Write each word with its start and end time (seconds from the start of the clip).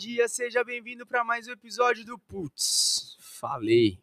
dia, 0.00 0.26
seja 0.28 0.64
bem-vindo 0.64 1.06
para 1.06 1.22
mais 1.22 1.46
um 1.46 1.52
episódio 1.52 2.06
do 2.06 2.18
Putz. 2.18 3.18
Falei. 3.20 4.02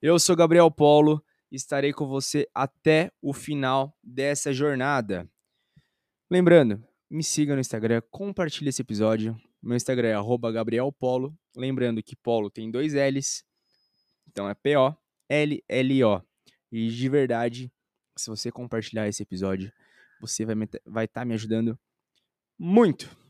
Eu 0.00 0.16
sou 0.16 0.36
Gabriel 0.36 0.70
Polo 0.70 1.20
estarei 1.50 1.92
com 1.92 2.06
você 2.06 2.48
até 2.54 3.10
o 3.20 3.32
final 3.32 3.98
dessa 4.00 4.52
jornada. 4.52 5.28
Lembrando, 6.30 6.86
me 7.10 7.24
siga 7.24 7.54
no 7.54 7.60
Instagram, 7.60 8.00
compartilhe 8.12 8.68
esse 8.68 8.80
episódio. 8.80 9.36
Meu 9.60 9.76
Instagram 9.76 10.10
é 10.10 10.52
@gabrielpolo. 10.52 11.36
Lembrando 11.56 12.00
que 12.00 12.14
Polo 12.14 12.48
tem 12.48 12.70
dois 12.70 12.94
L's, 12.94 13.44
então 14.28 14.48
é 14.48 14.54
P-O-L-L-O. 14.54 16.22
E 16.70 16.88
de 16.90 17.08
verdade, 17.08 17.72
se 18.16 18.30
você 18.30 18.52
compartilhar 18.52 19.08
esse 19.08 19.24
episódio, 19.24 19.72
você 20.20 20.46
vai 20.46 20.54
estar 20.62 20.80
vai 20.86 21.08
tá 21.08 21.24
me 21.24 21.34
ajudando 21.34 21.76
muito. 22.56 23.27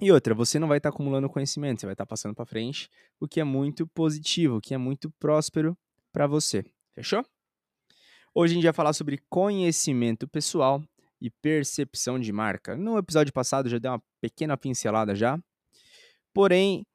E 0.00 0.12
outra, 0.12 0.32
você 0.32 0.60
não 0.60 0.68
vai 0.68 0.78
estar 0.78 0.90
tá 0.90 0.94
acumulando 0.94 1.28
conhecimento, 1.28 1.80
você 1.80 1.86
vai 1.86 1.94
estar 1.94 2.06
tá 2.06 2.08
passando 2.08 2.32
para 2.32 2.46
frente, 2.46 2.88
o 3.18 3.26
que 3.26 3.40
é 3.40 3.44
muito 3.44 3.84
positivo, 3.88 4.56
o 4.56 4.60
que 4.60 4.72
é 4.72 4.78
muito 4.78 5.10
próspero 5.18 5.76
para 6.12 6.26
você. 6.26 6.64
Fechou? 6.94 7.24
Hoje 8.32 8.52
a 8.52 8.54
gente 8.54 8.64
vai 8.64 8.72
falar 8.72 8.92
sobre 8.92 9.18
conhecimento 9.28 10.28
pessoal 10.28 10.80
e 11.20 11.28
percepção 11.28 12.20
de 12.20 12.32
marca. 12.32 12.76
No 12.76 12.96
episódio 12.96 13.32
passado 13.32 13.68
já 13.68 13.78
dei 13.78 13.90
uma 13.90 14.00
pequena 14.20 14.56
pincelada 14.56 15.16
já. 15.16 15.36
Porém, 16.32 16.86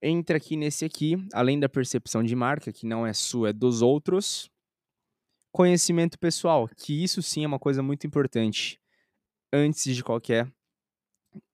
entra 0.00 0.36
aqui 0.36 0.56
nesse 0.56 0.84
aqui, 0.84 1.16
além 1.32 1.58
da 1.58 1.68
percepção 1.68 2.22
de 2.22 2.36
marca, 2.36 2.72
que 2.72 2.86
não 2.86 3.04
é 3.04 3.12
sua, 3.12 3.50
é 3.50 3.52
dos 3.52 3.82
outros, 3.82 4.48
conhecimento 5.50 6.16
pessoal, 6.16 6.68
que 6.76 7.02
isso 7.02 7.20
sim 7.20 7.42
é 7.42 7.48
uma 7.48 7.58
coisa 7.58 7.82
muito 7.82 8.06
importante 8.06 8.80
antes 9.52 9.92
de 9.92 10.04
qualquer 10.04 10.48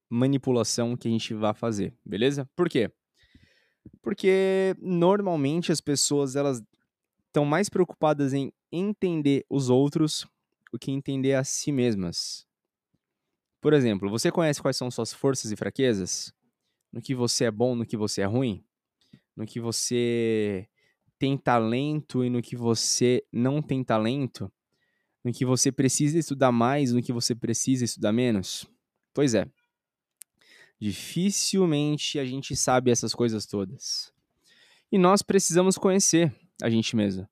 manipulação 0.08 0.96
que 0.96 1.08
a 1.08 1.10
gente 1.10 1.34
vá 1.34 1.54
fazer, 1.54 1.94
beleza? 2.04 2.48
Por 2.54 2.68
quê? 2.68 2.90
Porque 4.02 4.74
normalmente 4.80 5.72
as 5.72 5.80
pessoas 5.80 6.36
elas 6.36 6.62
estão 7.26 7.44
mais 7.44 7.68
preocupadas 7.68 8.32
em 8.32 8.52
entender 8.70 9.44
os 9.48 9.70
outros 9.70 10.26
do 10.72 10.78
que 10.78 10.90
entender 10.90 11.34
a 11.34 11.44
si 11.44 11.72
mesmas. 11.72 12.46
Por 13.60 13.72
exemplo, 13.72 14.10
você 14.10 14.30
conhece 14.30 14.60
quais 14.60 14.76
são 14.76 14.90
suas 14.90 15.12
forças 15.12 15.50
e 15.50 15.56
fraquezas? 15.56 16.32
No 16.92 17.00
que 17.00 17.14
você 17.14 17.44
é 17.44 17.50
bom, 17.50 17.74
no 17.74 17.86
que 17.86 17.96
você 17.96 18.20
é 18.20 18.24
ruim? 18.24 18.62
No 19.36 19.46
que 19.46 19.58
você 19.58 20.68
tem 21.18 21.36
talento 21.36 22.24
e 22.24 22.30
no 22.30 22.42
que 22.42 22.56
você 22.56 23.24
não 23.32 23.62
tem 23.62 23.82
talento? 23.82 24.52
No 25.24 25.32
que 25.32 25.44
você 25.44 25.72
precisa 25.72 26.18
estudar 26.18 26.52
mais, 26.52 26.92
no 26.92 27.02
que 27.02 27.12
você 27.12 27.34
precisa 27.34 27.84
estudar 27.84 28.12
menos? 28.12 28.66
Pois 29.14 29.34
é. 29.34 29.46
Dificilmente 30.84 32.18
a 32.18 32.26
gente 32.26 32.54
sabe 32.54 32.90
essas 32.90 33.14
coisas 33.14 33.46
todas. 33.46 34.12
E 34.92 34.98
nós 34.98 35.22
precisamos 35.22 35.78
conhecer 35.78 36.30
a 36.62 36.68
gente 36.68 36.94
mesmo. 36.94 37.26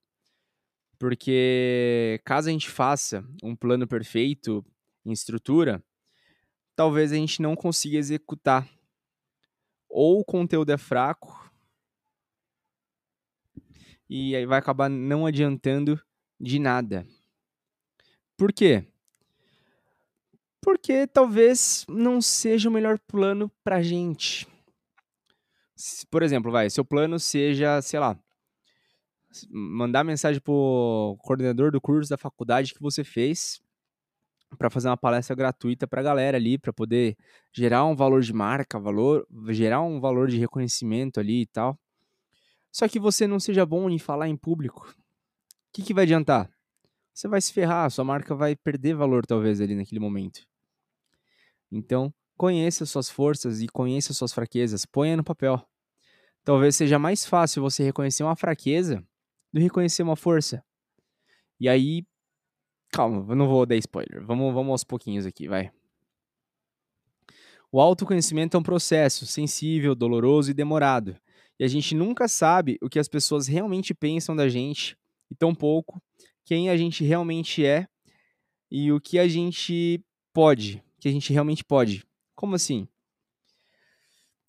Porque 0.99 2.19
caso 2.25 2.49
a 2.49 2.51
gente 2.51 2.71
faça 2.71 3.23
um 3.43 3.55
plano 3.55 3.87
perfeito 3.87 4.65
em 5.05 5.13
estrutura, 5.13 5.85
talvez 6.75 7.13
a 7.13 7.17
gente 7.17 7.43
não 7.43 7.55
consiga 7.55 7.99
executar. 7.99 8.67
Ou 9.87 10.21
o 10.21 10.25
conteúdo 10.25 10.73
é 10.73 10.79
fraco, 10.79 11.53
e 14.09 14.35
aí 14.35 14.47
vai 14.47 14.61
acabar 14.61 14.89
não 14.89 15.27
adiantando 15.27 16.01
de 16.41 16.59
nada. 16.59 17.07
Por 18.35 18.51
quê? 18.51 18.87
Porque 20.63 21.09
talvez 21.09 21.85
não 21.89 22.23
seja 22.23 22.69
o 22.69 22.73
melhor 22.73 22.99
plano 23.01 23.51
pra 23.65 23.83
gente. 23.83 24.47
Por 26.09 26.23
exemplo, 26.23 26.53
vai, 26.53 26.71
seu 26.71 26.85
plano 26.85 27.19
seja, 27.19 27.83
sei 27.83 27.99
lá, 27.99 28.17
mandar 29.51 30.05
mensagem 30.05 30.41
pro 30.41 31.17
coordenador 31.21 31.73
do 31.73 31.81
curso 31.81 32.09
da 32.09 32.17
faculdade 32.17 32.75
que 32.75 32.81
você 32.81 33.03
fez 33.03 33.61
para 34.57 34.71
fazer 34.71 34.89
uma 34.89 34.97
palestra 34.97 35.35
gratuita 35.35 35.87
para 35.87 36.01
a 36.01 36.05
galera 36.05 36.37
ali, 36.37 36.59
para 36.59 36.73
poder 36.73 37.17
gerar 37.53 37.85
um 37.85 37.97
valor 37.97 38.21
de 38.21 38.33
marca, 38.33 38.79
valor, 38.79 39.27
gerar 39.49 39.83
um 39.83 39.99
valor 39.99 40.29
de 40.29 40.39
reconhecimento 40.39 41.19
ali 41.19 41.43
e 41.43 41.47
tal. 41.47 41.77
Só 42.71 42.87
que 42.87 43.01
você 43.01 43.27
não 43.27 43.41
seja 43.41 43.67
bom 43.67 43.91
em 43.91 43.99
falar 43.99 44.29
em 44.29 44.37
público. 44.37 44.87
O 44.89 45.73
que, 45.73 45.83
que 45.83 45.95
vai 45.95 46.05
adiantar? 46.05 46.51
Você 47.13 47.27
vai 47.29 47.41
se 47.41 47.53
ferrar, 47.53 47.91
sua 47.91 48.05
marca 48.05 48.35
vai 48.35 48.55
perder 48.55 48.95
valor 48.95 49.27
talvez 49.27 49.61
ali 49.61 49.75
naquele 49.75 50.01
momento. 50.01 50.47
Então, 51.73 52.13
conheça 52.37 52.85
suas 52.85 53.09
forças 53.09 53.63
e 53.63 53.67
conheça 53.67 54.13
suas 54.13 54.33
fraquezas, 54.33 54.85
ponha 54.85 55.17
no 55.17 55.25
papel. 55.25 55.67
Talvez 56.45 56.77
seja 56.77 56.99
mais 56.99 57.25
fácil 57.25 57.63
você 57.63 57.83
reconhecer 57.83 58.23
uma 58.23 58.37
fraqueza 58.37 58.97
do 59.53 59.59
que 59.59 59.65
reconhecer 59.65 60.03
uma 60.03 60.17
força. 60.17 60.63
E 61.59 61.69
aí, 61.69 62.05
calma, 62.91 63.25
eu 63.33 63.37
não 63.37 63.49
vou 63.49 63.65
dar 63.65 63.77
spoiler. 63.77 64.25
Vamos, 64.25 64.53
vamos 64.53 64.71
aos 64.71 64.85
pouquinhos 64.85 65.25
aqui, 65.25 65.49
vai. 65.49 65.73
O 67.71 67.81
autoconhecimento 67.81 68.55
é 68.55 68.61
um 68.61 68.63
processo 68.63 69.25
sensível, 69.25 69.95
doloroso 69.95 70.51
e 70.51 70.55
demorado. 70.55 71.17
E 71.59 71.65
a 71.65 71.69
gente 71.69 71.95
nunca 71.95 72.29
sabe 72.29 72.77
o 72.83 72.89
que 72.89 72.99
as 72.99 73.09
pessoas 73.09 73.47
realmente 73.47 73.95
pensam 73.95 74.37
da 74.37 74.49
gente, 74.49 74.97
e 75.31 75.35
tão 75.35 75.55
pouco 75.55 76.03
quem 76.45 76.69
a 76.69 76.77
gente 76.77 77.03
realmente 77.03 77.65
é 77.65 77.87
e 78.71 78.93
o 78.93 79.01
que 79.01 79.19
a 79.19 79.27
gente 79.27 80.05
pode 80.35 80.83
que 81.03 81.09
a 81.09 81.13
gente 81.13 81.33
realmente 81.33 81.65
pode. 81.65 82.07
Como 82.33 82.55
assim? 82.55 82.87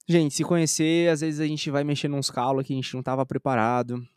Gente, 0.07 0.35
se 0.35 0.43
conhecer, 0.43 1.09
às 1.09 1.21
vezes 1.21 1.39
a 1.39 1.47
gente 1.47 1.71
vai 1.71 1.83
mexer 1.83 2.07
nos 2.07 2.29
calos 2.29 2.63
que 2.63 2.73
a 2.73 2.75
gente 2.75 2.93
não 2.93 2.99
estava 2.99 3.25
preparado. 3.25 4.07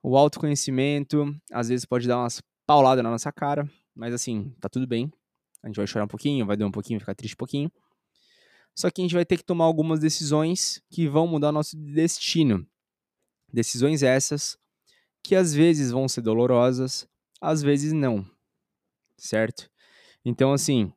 O 0.00 0.16
autoconhecimento, 0.16 1.36
às 1.50 1.68
vezes 1.68 1.84
pode 1.84 2.06
dar 2.06 2.18
umas 2.18 2.40
pauladas 2.64 3.02
na 3.02 3.10
nossa 3.10 3.32
cara, 3.32 3.68
mas 3.92 4.14
assim, 4.14 4.54
tá 4.60 4.68
tudo 4.68 4.86
bem. 4.86 5.12
A 5.64 5.66
gente 5.66 5.74
vai 5.74 5.86
chorar 5.88 6.04
um 6.04 6.08
pouquinho, 6.08 6.46
vai 6.46 6.56
doer 6.56 6.68
um 6.68 6.72
pouquinho, 6.72 7.00
ficar 7.00 7.16
triste 7.16 7.34
um 7.34 7.38
pouquinho. 7.38 7.72
Só 8.72 8.88
que 8.88 9.00
a 9.00 9.04
gente 9.04 9.14
vai 9.14 9.24
ter 9.24 9.36
que 9.36 9.44
tomar 9.44 9.64
algumas 9.64 9.98
decisões 9.98 10.80
que 10.88 11.08
vão 11.08 11.26
mudar 11.26 11.50
nosso 11.50 11.76
destino. 11.76 12.64
Decisões 13.52 14.04
essas 14.04 14.56
que 15.24 15.34
às 15.34 15.52
vezes 15.52 15.90
vão 15.90 16.08
ser 16.08 16.20
dolorosas, 16.20 17.08
às 17.40 17.62
vezes 17.62 17.92
não. 17.92 18.24
Certo? 19.16 19.68
Então, 20.24 20.52
assim, 20.52 20.92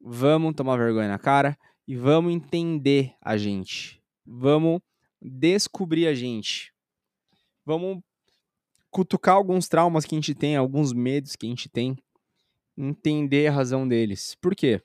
Vamos 0.00 0.54
tomar 0.54 0.76
vergonha 0.76 1.08
na 1.08 1.18
cara 1.18 1.58
e 1.86 1.94
vamos 1.94 2.32
entender 2.32 3.14
a 3.20 3.36
gente. 3.36 4.02
Vamos 4.24 4.80
descobrir 5.20 6.06
a 6.06 6.14
gente. 6.14 6.72
Vamos 7.66 8.02
cutucar 8.90 9.34
alguns 9.34 9.68
traumas 9.68 10.04
que 10.04 10.14
a 10.14 10.18
gente 10.18 10.34
tem, 10.34 10.56
alguns 10.56 10.92
medos 10.92 11.36
que 11.36 11.46
a 11.46 11.48
gente 11.48 11.68
tem, 11.68 11.96
entender 12.76 13.48
a 13.48 13.52
razão 13.52 13.86
deles. 13.86 14.34
Por 14.40 14.54
quê? 14.54 14.82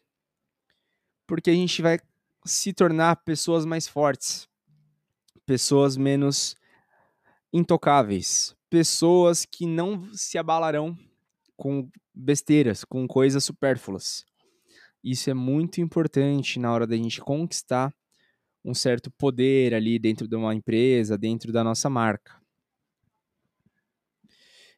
Porque 1.26 1.50
a 1.50 1.54
gente 1.54 1.82
vai 1.82 2.00
se 2.46 2.74
tornar 2.74 3.16
pessoas 3.24 3.66
mais 3.66 3.88
fortes, 3.88 4.48
pessoas 5.46 5.96
menos 5.98 6.56
intocáveis, 7.52 8.56
pessoas 8.70 9.46
que 9.46 9.66
não 9.66 10.14
se 10.14 10.38
abalarão 10.38 10.98
com 11.56 11.90
besteiras, 12.14 12.84
com 12.84 13.08
coisas 13.08 13.44
supérfluas. 13.44 14.26
Isso 15.06 15.30
é 15.30 15.36
muito 15.36 15.80
importante 15.80 16.60
na 16.60 16.74
hora 16.74 16.88
da 16.88 16.98
gente 16.98 17.22
conquistar 17.22 17.94
um 18.64 18.74
certo 18.74 19.12
poder 19.12 19.76
ali 19.76 20.00
dentro 20.00 20.28
de 20.28 20.36
uma 20.36 20.56
empresa, 20.56 21.16
dentro 21.16 21.54
da 21.54 21.64
nossa 21.64 21.88
marca. 21.92 22.42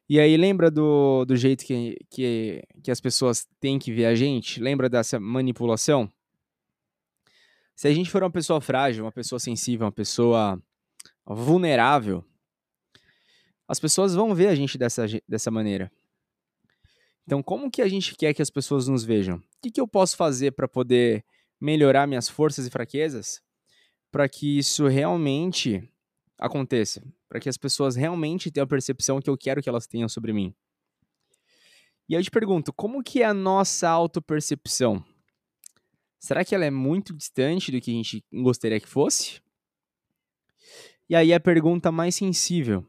E 0.06 0.20
aí, 0.20 0.36
lembra 0.36 0.70
do, 0.70 1.24
do 1.24 1.34
jeito 1.34 1.64
que, 1.64 1.96
que, 2.10 2.62
que 2.82 2.90
as 2.90 3.00
pessoas 3.00 3.46
têm 3.58 3.78
que 3.78 3.90
ver 3.90 4.04
a 4.04 4.14
gente? 4.14 4.60
Lembra 4.60 4.90
dessa 4.90 5.18
manipulação? 5.18 6.12
Se 7.74 7.88
a 7.88 7.94
gente 7.94 8.10
for 8.10 8.22
uma 8.22 8.30
pessoa 8.30 8.60
frágil, 8.60 9.04
uma 9.04 9.12
pessoa 9.12 9.38
sensível, 9.38 9.86
uma 9.86 9.92
pessoa 9.92 10.62
vulnerável, 11.26 12.22
as 13.66 13.80
pessoas 13.80 14.14
vão 14.14 14.34
ver 14.34 14.48
a 14.48 14.54
gente 14.54 14.76
dessa, 14.76 15.06
dessa 15.26 15.50
maneira. 15.50 15.90
Então, 17.28 17.42
como 17.42 17.70
que 17.70 17.82
a 17.82 17.88
gente 17.88 18.16
quer 18.16 18.32
que 18.32 18.40
as 18.40 18.48
pessoas 18.48 18.88
nos 18.88 19.04
vejam? 19.04 19.36
O 19.36 19.42
que, 19.60 19.70
que 19.70 19.78
eu 19.82 19.86
posso 19.86 20.16
fazer 20.16 20.52
para 20.52 20.66
poder 20.66 21.22
melhorar 21.60 22.06
minhas 22.06 22.26
forças 22.26 22.66
e 22.66 22.70
fraquezas 22.70 23.42
para 24.10 24.26
que 24.26 24.56
isso 24.56 24.86
realmente 24.86 25.86
aconteça? 26.38 27.06
Para 27.28 27.38
que 27.38 27.50
as 27.50 27.58
pessoas 27.58 27.96
realmente 27.96 28.50
tenham 28.50 28.64
a 28.64 28.66
percepção 28.66 29.20
que 29.20 29.28
eu 29.28 29.36
quero 29.36 29.62
que 29.62 29.68
elas 29.68 29.86
tenham 29.86 30.08
sobre 30.08 30.32
mim? 30.32 30.54
E 32.08 32.14
eu 32.14 32.22
te 32.22 32.30
pergunto, 32.30 32.72
como 32.72 33.02
que 33.04 33.22
é 33.22 33.26
a 33.26 33.34
nossa 33.34 33.90
autopercepção? 33.90 35.04
Será 36.18 36.42
que 36.46 36.54
ela 36.54 36.64
é 36.64 36.70
muito 36.70 37.12
distante 37.12 37.70
do 37.70 37.78
que 37.78 37.90
a 37.90 37.94
gente 37.94 38.24
gostaria 38.32 38.80
que 38.80 38.88
fosse? 38.88 39.42
E 41.06 41.14
aí 41.14 41.34
a 41.34 41.38
pergunta 41.38 41.92
mais 41.92 42.14
sensível: 42.14 42.86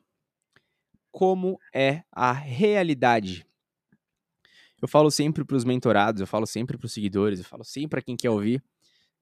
como 1.12 1.60
é 1.74 2.06
a 2.10 2.32
realidade? 2.32 3.49
Eu 4.82 4.88
falo 4.88 5.12
sempre 5.12 5.44
para 5.44 5.58
os 5.58 5.66
mentorados, 5.66 6.22
eu 6.22 6.28
falo 6.28 6.46
sempre 6.46 6.78
para 6.78 6.86
os 6.86 6.94
seguidores, 6.94 7.40
eu 7.40 7.46
falo 7.46 7.64
sempre 7.64 7.90
para 7.90 8.02
quem 8.02 8.16
quer 8.16 8.30
ouvir 8.30 8.64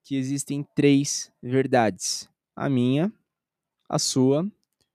que 0.04 0.16
existem 0.16 0.66
três 0.74 1.32
verdades: 1.42 2.30
a 2.56 2.70
minha, 2.70 3.12
a 3.90 4.00
sua 4.00 4.50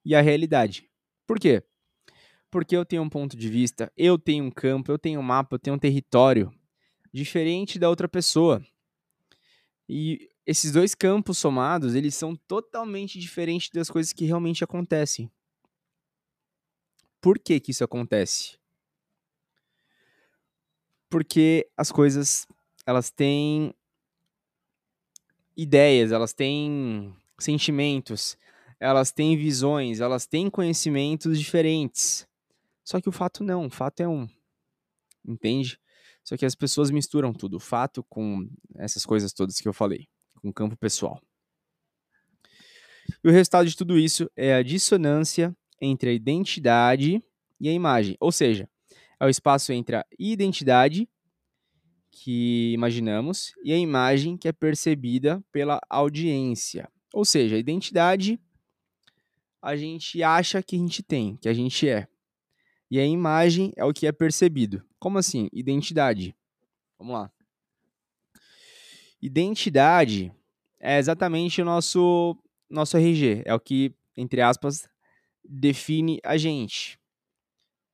e 0.04 0.14
a 0.14 0.22
realidade. 0.22 0.88
Por 1.26 1.38
quê? 1.38 1.62
Porque 2.50 2.76
eu 2.76 2.84
tenho 2.84 3.02
um 3.02 3.08
ponto 3.08 3.36
de 3.36 3.48
vista, 3.48 3.92
eu 3.96 4.18
tenho 4.18 4.44
um 4.44 4.50
campo, 4.50 4.90
eu 4.90 4.98
tenho 4.98 5.20
um 5.20 5.22
mapa, 5.22 5.56
eu 5.56 5.58
tenho 5.58 5.76
um 5.76 5.78
território 5.78 6.52
diferente 7.12 7.78
da 7.78 7.88
outra 7.88 8.08
pessoa. 8.08 8.64
E 9.88 10.30
esses 10.46 10.72
dois 10.72 10.94
campos 10.94 11.38
somados, 11.38 11.94
eles 11.94 12.14
são 12.14 12.34
totalmente 12.34 13.18
diferentes 13.18 13.70
das 13.70 13.90
coisas 13.90 14.12
que 14.12 14.24
realmente 14.24 14.64
acontecem. 14.64 15.30
Por 17.20 17.38
que 17.38 17.60
que 17.60 17.70
isso 17.70 17.84
acontece? 17.84 18.61
Porque 21.12 21.68
as 21.76 21.92
coisas, 21.92 22.46
elas 22.86 23.10
têm 23.10 23.74
ideias, 25.54 26.10
elas 26.10 26.32
têm 26.32 27.14
sentimentos, 27.38 28.34
elas 28.80 29.12
têm 29.12 29.36
visões, 29.36 30.00
elas 30.00 30.26
têm 30.26 30.48
conhecimentos 30.48 31.38
diferentes. 31.38 32.26
Só 32.82 32.98
que 32.98 33.10
o 33.10 33.12
fato 33.12 33.44
não, 33.44 33.66
o 33.66 33.70
fato 33.70 34.00
é 34.00 34.08
um. 34.08 34.26
Entende? 35.22 35.78
Só 36.24 36.34
que 36.34 36.46
as 36.46 36.54
pessoas 36.54 36.90
misturam 36.90 37.34
tudo, 37.34 37.58
o 37.58 37.60
fato 37.60 38.02
com 38.04 38.48
essas 38.76 39.04
coisas 39.04 39.34
todas 39.34 39.60
que 39.60 39.68
eu 39.68 39.74
falei, 39.74 40.08
com 40.40 40.48
o 40.48 40.54
campo 40.54 40.78
pessoal. 40.78 41.20
E 43.22 43.28
o 43.28 43.30
resultado 43.30 43.68
de 43.68 43.76
tudo 43.76 43.98
isso 43.98 44.30
é 44.34 44.54
a 44.54 44.62
dissonância 44.62 45.54
entre 45.78 46.08
a 46.08 46.12
identidade 46.14 47.22
e 47.60 47.68
a 47.68 47.72
imagem. 47.72 48.16
Ou 48.18 48.32
seja, 48.32 48.66
é 49.22 49.26
o 49.26 49.30
espaço 49.30 49.72
entre 49.72 49.94
a 49.94 50.04
identidade 50.18 51.08
que 52.10 52.72
imaginamos 52.72 53.52
e 53.62 53.72
a 53.72 53.78
imagem 53.78 54.36
que 54.36 54.48
é 54.48 54.52
percebida 54.52 55.40
pela 55.52 55.80
audiência. 55.88 56.90
Ou 57.14 57.24
seja, 57.24 57.54
a 57.54 57.58
identidade 57.58 58.40
a 59.62 59.76
gente 59.76 60.24
acha 60.24 60.60
que 60.60 60.74
a 60.74 60.78
gente 60.80 61.04
tem, 61.04 61.36
que 61.36 61.48
a 61.48 61.54
gente 61.54 61.88
é. 61.88 62.08
E 62.90 62.98
a 62.98 63.06
imagem 63.06 63.72
é 63.76 63.84
o 63.84 63.92
que 63.92 64.08
é 64.08 64.12
percebido. 64.12 64.84
Como 64.98 65.18
assim? 65.18 65.48
Identidade. 65.52 66.34
Vamos 66.98 67.14
lá. 67.14 67.32
Identidade 69.20 70.32
é 70.80 70.98
exatamente 70.98 71.62
o 71.62 71.64
nosso 71.64 72.36
nosso 72.68 72.96
RG, 72.96 73.42
é 73.44 73.54
o 73.54 73.60
que, 73.60 73.94
entre 74.16 74.40
aspas, 74.40 74.88
define 75.44 76.18
a 76.24 76.36
gente. 76.36 76.98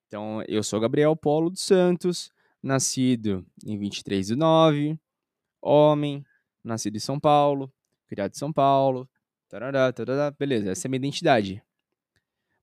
Então, 0.08 0.42
eu 0.48 0.62
sou 0.62 0.80
Gabriel 0.80 1.14
Polo 1.14 1.50
dos 1.50 1.60
Santos, 1.60 2.32
nascido 2.62 3.46
em 3.62 3.78
23 3.78 4.28
de 4.28 4.36
9, 4.36 4.98
homem, 5.60 6.24
nascido 6.64 6.96
em 6.96 6.98
São 6.98 7.20
Paulo, 7.20 7.70
criado 8.06 8.32
em 8.34 8.38
São 8.38 8.50
Paulo, 8.50 9.06
tarará, 9.50 9.92
tarará, 9.92 10.30
beleza, 10.30 10.70
essa 10.70 10.86
é 10.86 10.88
a 10.88 10.90
minha 10.90 10.96
identidade. 10.96 11.62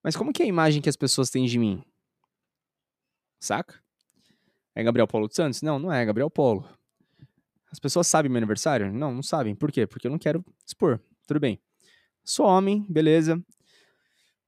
Mas 0.03 0.15
como 0.15 0.33
que 0.33 0.41
é 0.41 0.45
a 0.45 0.49
imagem 0.49 0.81
que 0.81 0.89
as 0.89 0.95
pessoas 0.95 1.29
têm 1.29 1.45
de 1.45 1.59
mim? 1.59 1.83
Saca? 3.39 3.79
É 4.73 4.83
Gabriel 4.83 5.07
Polo 5.07 5.27
dos 5.27 5.35
Santos? 5.35 5.61
Não, 5.61 5.77
não 5.77 5.93
é 5.93 6.03
Gabriel 6.03 6.31
Polo. 6.31 6.67
As 7.71 7.77
pessoas 7.77 8.07
sabem 8.07 8.29
meu 8.29 8.39
aniversário? 8.39 8.91
Não, 8.91 9.13
não 9.13 9.21
sabem. 9.21 9.53
Por 9.53 9.71
quê? 9.71 9.85
Porque 9.85 10.07
eu 10.07 10.11
não 10.11 10.17
quero 10.17 10.43
expor. 10.65 10.99
Tudo 11.27 11.39
bem. 11.39 11.59
Sou 12.23 12.47
homem, 12.47 12.83
beleza. 12.89 13.39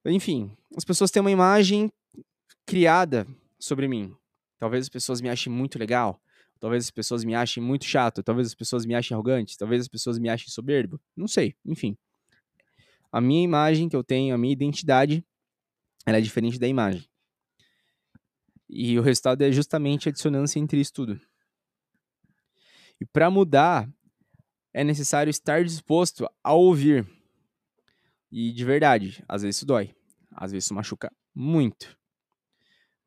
Enfim, 0.04 0.52
as 0.76 0.84
pessoas 0.84 1.12
têm 1.12 1.22
uma 1.22 1.30
imagem 1.30 1.92
criada 2.68 3.26
sobre 3.58 3.88
mim. 3.88 4.14
Talvez 4.60 4.86
as 4.86 4.90
pessoas 4.90 5.22
me 5.22 5.30
achem 5.30 5.52
muito 5.52 5.80
legal. 5.80 6.22
Talvez 6.60 6.84
as 6.84 6.92
pessoas 6.92 7.24
me 7.24 7.34
achem 7.34 7.64
muito 7.64 7.86
chato. 7.86 8.22
Talvez 8.22 8.48
as 8.48 8.54
pessoas 8.54 8.86
me 8.86 8.94
achem 8.94 9.16
arrogante. 9.16 9.58
Talvez 9.58 9.82
as 9.82 9.88
pessoas 9.88 10.20
me 10.20 10.28
achem 10.28 10.50
soberbo. 10.50 11.00
Não 11.16 11.28
sei. 11.28 11.56
Enfim. 11.66 11.98
A 13.10 13.22
minha 13.22 13.42
imagem 13.42 13.88
que 13.88 13.96
eu 13.96 14.04
tenho, 14.04 14.36
a 14.36 14.38
minha 14.38 14.52
identidade, 14.52 15.26
ela 16.06 16.18
é 16.18 16.22
diferente 16.22 16.60
da 16.60 16.68
imagem. 16.68 17.08
E 18.70 19.00
o 19.00 19.02
resultado 19.02 19.42
é 19.44 19.52
justamente 19.52 20.10
a 20.10 20.12
dissonância 20.12 20.60
entre 20.60 20.82
isso 20.82 20.94
tudo. 20.94 21.22
E 23.00 23.06
para 23.06 23.30
mudar, 23.30 23.90
é 24.74 24.84
necessário 24.84 25.30
estar 25.30 25.64
disposto 25.64 26.30
a 26.44 26.54
ouvir. 26.54 27.08
E 28.30 28.52
de 28.52 28.66
verdade, 28.66 29.24
às 29.26 29.44
vezes 29.44 29.58
isso 29.58 29.66
dói. 29.66 29.96
Às 30.32 30.52
vezes 30.52 30.66
isso 30.66 30.74
machuca 30.74 31.10
muito. 31.34 31.98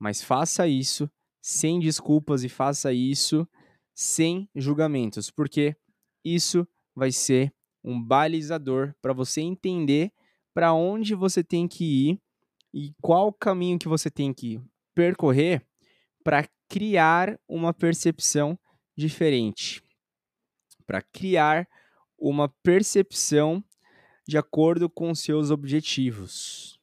Mas 0.01 0.23
faça 0.23 0.67
isso 0.67 1.09
sem 1.43 1.79
desculpas 1.79 2.43
e 2.43 2.49
faça 2.49 2.93
isso 2.93 3.47
sem 3.95 4.49
julgamentos, 4.57 5.31
porque 5.31 5.77
isso 6.25 6.67
vai 6.97 7.13
ser 7.13 7.55
um 7.85 8.03
balizador 8.03 8.95
para 9.01 9.13
você 9.13 9.43
entender 9.43 10.11
para 10.55 10.73
onde 10.73 11.15
você 11.15 11.45
tem 11.45 11.69
que 11.69 11.85
ir 11.85 12.21
e 12.73 12.95
qual 13.01 13.33
caminho 13.33 13.79
que 13.79 13.89
você 13.89 14.11
tem 14.11 14.33
que 14.33 14.61
percorrer 14.95 15.67
para 16.25 16.49
criar 16.69 17.39
uma 17.47 17.75
percepção 17.75 18.59
diferente, 18.97 19.83
para 20.87 21.03
criar 21.03 21.69
uma 22.19 22.49
percepção 22.63 23.63
de 24.27 24.39
acordo 24.39 24.89
com 24.89 25.15
seus 25.15 25.51
objetivos. 25.51 26.80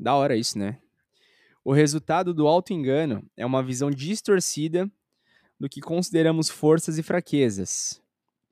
Da 0.00 0.14
hora 0.14 0.34
isso, 0.34 0.58
né? 0.58 0.80
O 1.62 1.74
resultado 1.74 2.32
do 2.32 2.48
auto-engano 2.48 3.22
é 3.36 3.44
uma 3.44 3.62
visão 3.62 3.90
distorcida 3.90 4.90
do 5.58 5.68
que 5.68 5.82
consideramos 5.82 6.48
forças 6.48 6.96
e 6.96 7.02
fraquezas. 7.02 8.02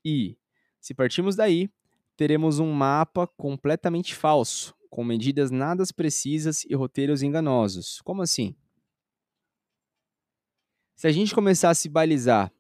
E, 0.05 0.37
se 0.79 0.93
partirmos 0.93 1.35
daí, 1.35 1.71
teremos 2.19 2.59
um 2.59 2.71
mapa 2.71 3.27
completamente 3.27 4.15
falso, 4.15 4.75
com 4.91 5.03
medidas 5.03 5.51
nada 5.51 5.83
precisas 5.97 6.67
e 6.67 6.75
roteiros 6.75 7.23
enganosos. 7.23 8.03
Como 8.03 8.21
assim? 8.21 8.55
Se 10.95 11.07
a 11.07 11.13
gente 11.13 11.35
começar 11.35 11.71
a 11.71 11.75
se 11.75 11.89
balizar 11.89 12.53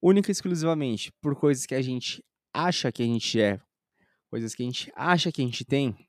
única 0.00 0.30
e 0.30 0.32
exclusivamente 0.32 1.12
por 1.20 1.36
coisas 1.36 1.66
que 1.66 1.74
a 1.74 1.82
gente 1.82 2.24
acha 2.50 2.90
que 2.90 3.02
a 3.02 3.06
gente 3.06 3.38
é, 3.38 3.60
coisas 4.30 4.54
que 4.54 4.62
a 4.62 4.66
gente 4.66 4.90
acha 4.96 5.30
que 5.30 5.42
a 5.42 5.44
gente 5.44 5.66
tem, 5.66 6.08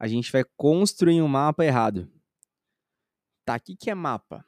a 0.00 0.08
gente 0.08 0.32
vai 0.32 0.42
construir 0.56 1.22
um 1.22 1.28
mapa 1.28 1.64
errado. 1.64 2.10
Tá, 3.44 3.54
o 3.54 3.60
que, 3.60 3.76
que 3.76 3.90
é 3.90 3.94
mapa? 3.94 4.44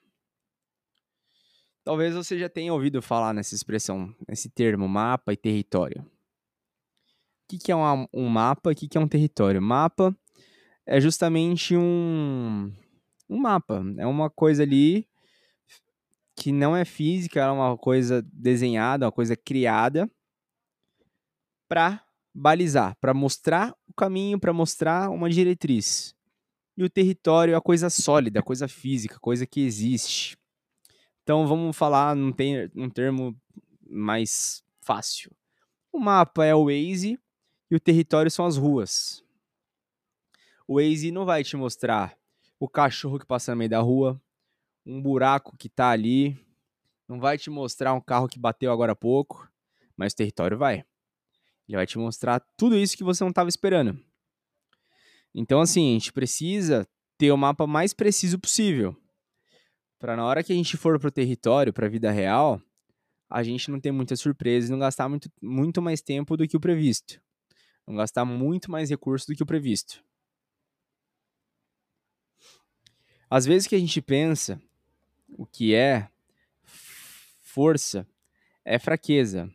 Talvez 1.84 2.14
você 2.14 2.36
já 2.38 2.48
tenha 2.48 2.72
ouvido 2.72 3.00
falar 3.00 3.32
nessa 3.32 3.54
expressão, 3.54 4.12
nesse 4.26 4.48
termo, 4.48 4.88
mapa 4.88 5.32
e 5.32 5.36
território 5.36 6.10
que, 7.52 7.58
que 7.58 7.72
é 7.72 7.76
um, 7.76 8.06
um 8.12 8.28
mapa 8.28 8.70
o 8.70 8.74
que, 8.74 8.88
que 8.88 8.96
é 8.96 9.00
um 9.00 9.08
território? 9.08 9.60
Mapa 9.60 10.16
é 10.86 11.00
justamente 11.00 11.76
um, 11.76 12.72
um 13.28 13.38
mapa. 13.38 13.82
É 13.98 14.06
uma 14.06 14.30
coisa 14.30 14.62
ali 14.62 15.06
que 16.34 16.50
não 16.50 16.74
é 16.74 16.84
física, 16.84 17.40
é 17.40 17.50
uma 17.50 17.76
coisa 17.76 18.22
desenhada, 18.32 19.06
uma 19.06 19.12
coisa 19.12 19.36
criada 19.36 20.10
para 21.68 22.02
balizar, 22.34 22.96
para 23.00 23.12
mostrar 23.12 23.74
o 23.86 23.92
caminho, 23.92 24.38
para 24.38 24.52
mostrar 24.52 25.10
uma 25.10 25.28
diretriz. 25.28 26.14
E 26.76 26.82
o 26.82 26.90
território 26.90 27.54
é 27.54 27.56
a 27.56 27.60
coisa 27.60 27.90
sólida, 27.90 28.40
a 28.40 28.42
coisa 28.42 28.66
física, 28.66 29.16
a 29.16 29.20
coisa 29.20 29.46
que 29.46 29.60
existe. 29.60 30.36
Então 31.22 31.46
vamos 31.46 31.76
falar 31.76 32.16
num, 32.16 32.32
ter, 32.32 32.70
num 32.74 32.88
termo 32.88 33.36
mais 33.88 34.64
fácil. 34.80 35.30
O 35.92 36.00
mapa 36.00 36.44
é 36.44 36.54
o 36.54 36.64
Waze 36.64 37.18
e 37.70 37.76
o 37.76 37.80
território 37.80 38.30
são 38.30 38.46
as 38.46 38.56
ruas. 38.56 39.22
O 40.66 40.76
Waze 40.76 41.10
não 41.10 41.24
vai 41.24 41.44
te 41.44 41.56
mostrar 41.56 42.16
o 42.58 42.68
cachorro 42.68 43.18
que 43.18 43.26
passa 43.26 43.52
no 43.52 43.58
meio 43.58 43.70
da 43.70 43.80
rua, 43.80 44.20
um 44.86 45.00
buraco 45.00 45.56
que 45.56 45.68
tá 45.68 45.90
ali, 45.90 46.38
não 47.06 47.20
vai 47.20 47.36
te 47.36 47.50
mostrar 47.50 47.92
um 47.92 48.00
carro 48.00 48.28
que 48.28 48.38
bateu 48.38 48.72
agora 48.72 48.92
há 48.92 48.96
pouco, 48.96 49.48
mas 49.96 50.12
o 50.12 50.16
território 50.16 50.56
vai. 50.56 50.84
Ele 51.72 51.78
vai 51.78 51.86
te 51.86 51.96
mostrar 51.96 52.38
tudo 52.54 52.76
isso 52.76 52.94
que 52.94 53.02
você 53.02 53.24
não 53.24 53.30
estava 53.30 53.48
esperando. 53.48 53.98
Então, 55.34 55.58
assim, 55.58 55.88
a 55.88 55.92
gente 55.94 56.12
precisa 56.12 56.86
ter 57.16 57.32
o 57.32 57.36
mapa 57.36 57.66
mais 57.66 57.94
preciso 57.94 58.38
possível. 58.38 58.94
Para 59.98 60.14
na 60.14 60.26
hora 60.26 60.44
que 60.44 60.52
a 60.52 60.54
gente 60.54 60.76
for 60.76 61.00
pro 61.00 61.10
território, 61.10 61.72
para 61.72 61.86
a 61.86 61.88
vida 61.88 62.10
real, 62.10 62.60
a 63.30 63.42
gente 63.42 63.70
não 63.70 63.80
ter 63.80 63.90
muitas 63.90 64.20
surpresas 64.20 64.68
e 64.68 64.72
não 64.72 64.78
gastar 64.78 65.08
muito, 65.08 65.32
muito 65.40 65.80
mais 65.80 66.02
tempo 66.02 66.36
do 66.36 66.46
que 66.46 66.58
o 66.58 66.60
previsto. 66.60 67.18
Vão 67.86 67.96
gastar 67.96 68.26
muito 68.26 68.70
mais 68.70 68.90
recursos 68.90 69.26
do 69.26 69.34
que 69.34 69.42
o 69.42 69.46
previsto. 69.46 70.04
Às 73.30 73.46
vezes 73.46 73.66
que 73.66 73.74
a 73.74 73.78
gente 73.78 74.02
pensa 74.02 74.60
o 75.38 75.46
que 75.46 75.74
é 75.74 76.10
força 77.40 78.06
é 78.62 78.78
fraqueza 78.78 79.50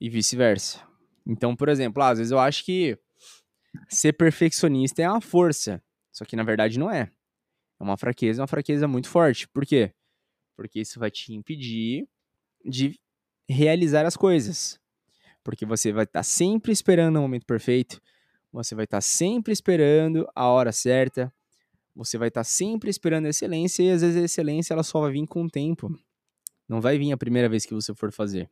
e 0.00 0.08
vice-versa. 0.08 0.85
Então, 1.26 1.56
por 1.56 1.68
exemplo, 1.68 2.02
às 2.02 2.18
vezes 2.18 2.30
eu 2.30 2.38
acho 2.38 2.64
que 2.64 2.98
ser 3.88 4.12
perfeccionista 4.12 5.02
é 5.02 5.10
uma 5.10 5.20
força, 5.20 5.82
só 6.12 6.24
que 6.24 6.36
na 6.36 6.42
verdade 6.42 6.78
não 6.78 6.90
é. 6.90 7.10
É 7.78 7.84
uma 7.84 7.96
fraqueza, 7.96 8.40
uma 8.40 8.46
fraqueza 8.46 8.88
muito 8.88 9.08
forte. 9.08 9.48
Por 9.48 9.66
quê? 9.66 9.92
Porque 10.56 10.80
isso 10.80 10.98
vai 10.98 11.10
te 11.10 11.34
impedir 11.34 12.08
de 12.64 12.98
realizar 13.48 14.06
as 14.06 14.16
coisas. 14.16 14.80
Porque 15.44 15.66
você 15.66 15.92
vai 15.92 16.04
estar 16.04 16.20
tá 16.20 16.22
sempre 16.22 16.72
esperando 16.72 17.16
o 17.16 17.22
momento 17.22 17.44
perfeito, 17.44 18.00
você 18.50 18.74
vai 18.74 18.84
estar 18.84 18.98
tá 18.98 19.02
sempre 19.02 19.52
esperando 19.52 20.26
a 20.34 20.46
hora 20.46 20.72
certa, 20.72 21.32
você 21.94 22.16
vai 22.16 22.28
estar 22.28 22.40
tá 22.40 22.44
sempre 22.44 22.88
esperando 22.90 23.26
a 23.26 23.30
excelência 23.30 23.82
e 23.82 23.90
às 23.90 24.00
vezes 24.00 24.16
a 24.16 24.24
excelência 24.24 24.74
ela 24.74 24.82
só 24.82 25.00
vai 25.00 25.12
vir 25.12 25.26
com 25.26 25.44
o 25.44 25.50
tempo. 25.50 25.94
Não 26.68 26.80
vai 26.80 26.98
vir 26.98 27.12
a 27.12 27.16
primeira 27.16 27.48
vez 27.48 27.64
que 27.64 27.74
você 27.74 27.94
for 27.94 28.10
fazer. 28.10 28.50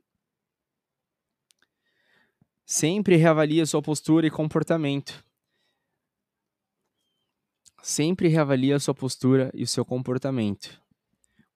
Sempre 2.66 3.16
reavalie 3.16 3.64
sua 3.66 3.83
postura 3.83 4.26
e 4.26 4.30
comportamento. 4.30 5.23
Sempre 7.83 8.28
reavalie 8.28 8.78
sua 8.80 8.94
postura 8.94 9.50
e 9.52 9.62
o 9.62 9.66
seu 9.66 9.85
comportamento. 9.85 10.80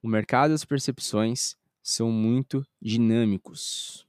O 0.02 0.08
mercado 0.08 0.50
e 0.50 0.54
as 0.54 0.66
percepções 0.66 1.56
são 1.82 2.12
muito 2.12 2.62
dinâmicos. 2.80 4.06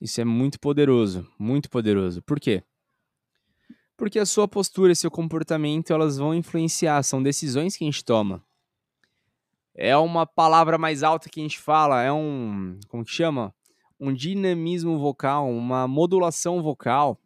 Isso 0.00 0.20
é 0.20 0.24
muito 0.24 0.58
poderoso, 0.58 1.30
muito 1.38 1.70
poderoso. 1.70 2.20
Por 2.22 2.40
quê? 2.40 2.64
Porque 3.96 4.18
a 4.18 4.26
sua 4.26 4.48
postura 4.48 4.90
e 4.90 4.96
seu 4.96 5.10
comportamento, 5.10 5.92
elas 5.92 6.18
vão 6.18 6.34
influenciar, 6.34 7.02
são 7.04 7.22
decisões 7.22 7.76
que 7.76 7.84
a 7.84 7.86
gente 7.86 8.04
toma. 8.04 8.44
É 9.72 9.96
uma 9.96 10.26
palavra 10.26 10.76
mais 10.76 11.04
alta 11.04 11.28
que 11.28 11.38
a 11.38 11.42
gente 11.44 11.60
fala, 11.60 12.02
é 12.02 12.12
um, 12.12 12.78
como 12.88 13.04
que 13.04 13.12
chama? 13.12 13.54
Um 13.98 14.12
dinamismo 14.12 14.98
vocal, 14.98 15.50
uma 15.50 15.88
modulação 15.88 16.62
vocal. 16.62 17.18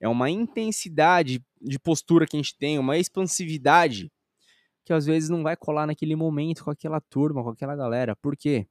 É 0.00 0.08
uma 0.08 0.28
intensidade 0.28 1.42
de 1.60 1.78
postura 1.78 2.26
que 2.26 2.36
a 2.36 2.40
gente 2.40 2.56
tem, 2.56 2.78
uma 2.78 2.98
expansividade 2.98 4.12
que 4.84 4.92
às 4.92 5.06
vezes 5.06 5.30
não 5.30 5.42
vai 5.42 5.56
colar 5.56 5.86
naquele 5.86 6.14
momento 6.14 6.64
com 6.64 6.70
aquela 6.70 7.00
turma, 7.00 7.42
com 7.42 7.50
aquela 7.50 7.74
galera. 7.74 8.14
Por 8.14 8.36
quê? 8.36 8.66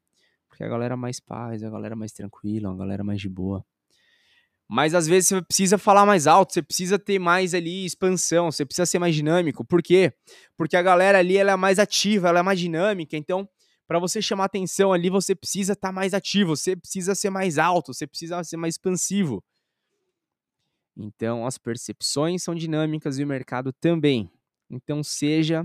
Porque 0.47 0.63
a 0.63 0.67
galera 0.67 0.95
mais 0.95 1.19
paz, 1.19 1.63
a 1.63 1.69
galera 1.69 1.95
mais 1.95 2.11
tranquila, 2.11 2.71
a 2.71 2.75
galera 2.75 3.03
mais 3.03 3.19
de 3.19 3.27
boa. 3.27 3.65
Mas 4.67 4.93
às 4.93 5.07
vezes 5.07 5.29
você 5.29 5.41
precisa 5.41 5.77
falar 5.77 6.05
mais 6.05 6.27
alto, 6.27 6.53
você 6.53 6.61
precisa 6.61 6.97
ter 6.97 7.19
mais 7.19 7.53
ali 7.53 7.85
expansão, 7.85 8.51
você 8.51 8.65
precisa 8.65 8.85
ser 8.85 8.99
mais 8.99 9.15
dinâmico. 9.15 9.65
Por 9.65 9.81
quê? 9.81 10.13
Porque 10.55 10.77
a 10.77 10.81
galera 10.81 11.17
ali 11.17 11.37
ela 11.37 11.51
é 11.51 11.55
mais 11.55 11.79
ativa, 11.79 12.29
ela 12.29 12.39
é 12.39 12.43
mais 12.43 12.59
dinâmica. 12.59 13.17
Então, 13.17 13.49
para 13.93 13.99
você 13.99 14.23
chamar 14.23 14.45
atenção 14.45 14.91
ali, 14.91 15.07
você 15.07 15.35
precisa 15.35 15.73
estar 15.73 15.89
tá 15.89 15.91
mais 15.91 16.15
ativo, 16.15 16.55
você 16.55 16.75
precisa 16.75 17.13
ser 17.13 17.29
mais 17.29 17.59
alto, 17.59 17.93
você 17.93 18.07
precisa 18.07 18.43
ser 18.43 18.57
mais 18.57 18.73
expansivo. 18.73 19.43
Então, 20.97 21.45
as 21.45 21.59
percepções 21.59 22.41
são 22.41 22.55
dinâmicas 22.55 23.19
e 23.19 23.23
o 23.23 23.27
mercado 23.27 23.71
também. 23.71 24.31
Então, 24.67 25.03
seja 25.03 25.63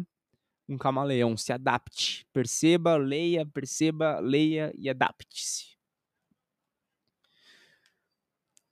um 0.69 0.77
camaleão, 0.77 1.39
se 1.39 1.55
adapte. 1.55 2.27
Perceba, 2.31 2.99
leia, 2.99 3.47
perceba, 3.47 4.21
leia 4.21 4.75
e 4.77 4.91
adapte-se. 4.91 5.79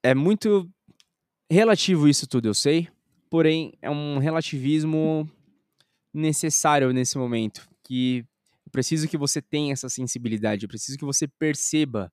É 0.03 0.15
muito 0.15 0.71
relativo 1.51 2.07
isso 2.07 2.27
tudo, 2.27 2.47
eu 2.47 2.55
sei, 2.55 2.91
porém 3.31 3.73
é 3.81 3.89
um 3.89 4.19
relativismo 4.19 5.27
necessário 6.13 6.93
nesse 6.93 7.17
momento, 7.17 7.67
que 7.83 8.23
preciso 8.77 9.09
que 9.09 9.17
você 9.17 9.41
tenha 9.41 9.73
essa 9.73 9.89
sensibilidade, 9.89 10.65
eu 10.65 10.69
preciso 10.69 10.99
que 10.99 11.05
você 11.07 11.27
perceba 11.27 12.13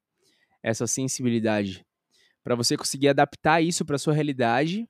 essa 0.64 0.88
sensibilidade 0.88 1.86
para 2.42 2.56
você 2.56 2.78
conseguir 2.78 3.10
adaptar 3.10 3.62
isso 3.62 3.84
para 3.84 3.98
sua 3.98 4.14
realidade 4.14 4.90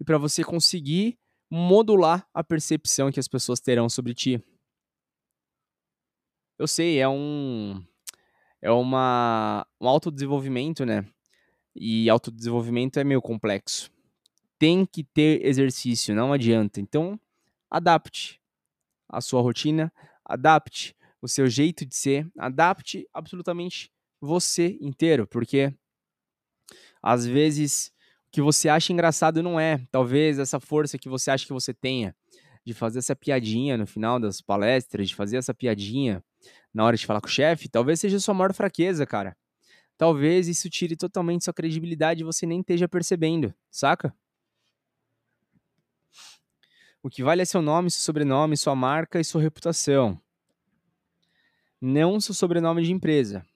e 0.00 0.04
para 0.04 0.16
você 0.16 0.42
conseguir 0.42 1.18
modular 1.50 2.26
a 2.32 2.42
percepção 2.42 3.12
que 3.12 3.20
as 3.20 3.28
pessoas 3.28 3.60
terão 3.60 3.90
sobre 3.90 4.14
ti. 4.14 4.42
Eu 6.58 6.66
sei, 6.66 6.98
é 6.98 7.06
um 7.06 7.84
é 8.62 8.70
uma 8.70 9.66
um 9.78 9.86
autodesenvolvimento, 9.86 10.86
né? 10.86 11.06
E 11.74 12.08
autodesenvolvimento 12.08 12.98
é 12.98 13.04
meio 13.04 13.20
complexo. 13.20 13.90
Tem 14.58 14.86
que 14.86 15.04
ter 15.04 15.44
exercício, 15.44 16.14
não 16.14 16.32
adianta. 16.32 16.80
Então, 16.80 17.20
adapte 17.70 18.40
a 19.06 19.20
sua 19.20 19.42
rotina, 19.42 19.92
adapte 20.26 20.94
o 21.22 21.28
seu 21.28 21.48
jeito 21.48 21.86
de 21.86 21.94
ser, 21.94 22.28
adapte 22.38 23.08
absolutamente 23.14 23.90
você 24.20 24.76
inteiro, 24.80 25.26
porque 25.26 25.72
às 27.02 27.24
vezes 27.24 27.92
que 28.30 28.42
você 28.42 28.68
acha 28.68 28.92
engraçado 28.92 29.42
não 29.42 29.58
é. 29.58 29.80
Talvez 29.90 30.38
essa 30.38 30.60
força 30.60 30.98
que 30.98 31.08
você 31.08 31.30
acha 31.30 31.46
que 31.46 31.52
você 31.52 31.72
tenha 31.72 32.14
de 32.64 32.74
fazer 32.74 32.98
essa 32.98 33.14
piadinha 33.14 33.76
no 33.78 33.86
final 33.86 34.18
das 34.18 34.40
palestras, 34.40 35.08
de 35.08 35.14
fazer 35.14 35.36
essa 35.36 35.54
piadinha 35.54 36.22
na 36.74 36.84
hora 36.84 36.96
de 36.96 37.06
falar 37.06 37.20
com 37.20 37.28
o 37.28 37.30
chefe, 37.30 37.68
talvez 37.68 38.00
seja 38.00 38.18
sua 38.18 38.34
maior 38.34 38.52
fraqueza, 38.52 39.06
cara. 39.06 39.36
Talvez 39.96 40.48
isso 40.48 40.68
tire 40.68 40.96
totalmente 40.96 41.44
sua 41.44 41.54
credibilidade 41.54 42.20
e 42.20 42.24
você 42.24 42.44
nem 42.44 42.60
esteja 42.60 42.86
percebendo, 42.86 43.54
saca? 43.70 44.14
O 47.06 47.08
que 47.08 47.22
vale 47.22 47.40
é 47.40 47.44
seu 47.44 47.62
nome, 47.62 47.88
seu 47.88 48.00
sobrenome, 48.00 48.56
sua 48.56 48.74
marca 48.74 49.20
e 49.20 49.24
sua 49.24 49.40
reputação. 49.40 50.20
Não 51.80 52.18
seu 52.18 52.34
sobrenome 52.34 52.82
de 52.82 52.90
empresa. 52.90 53.46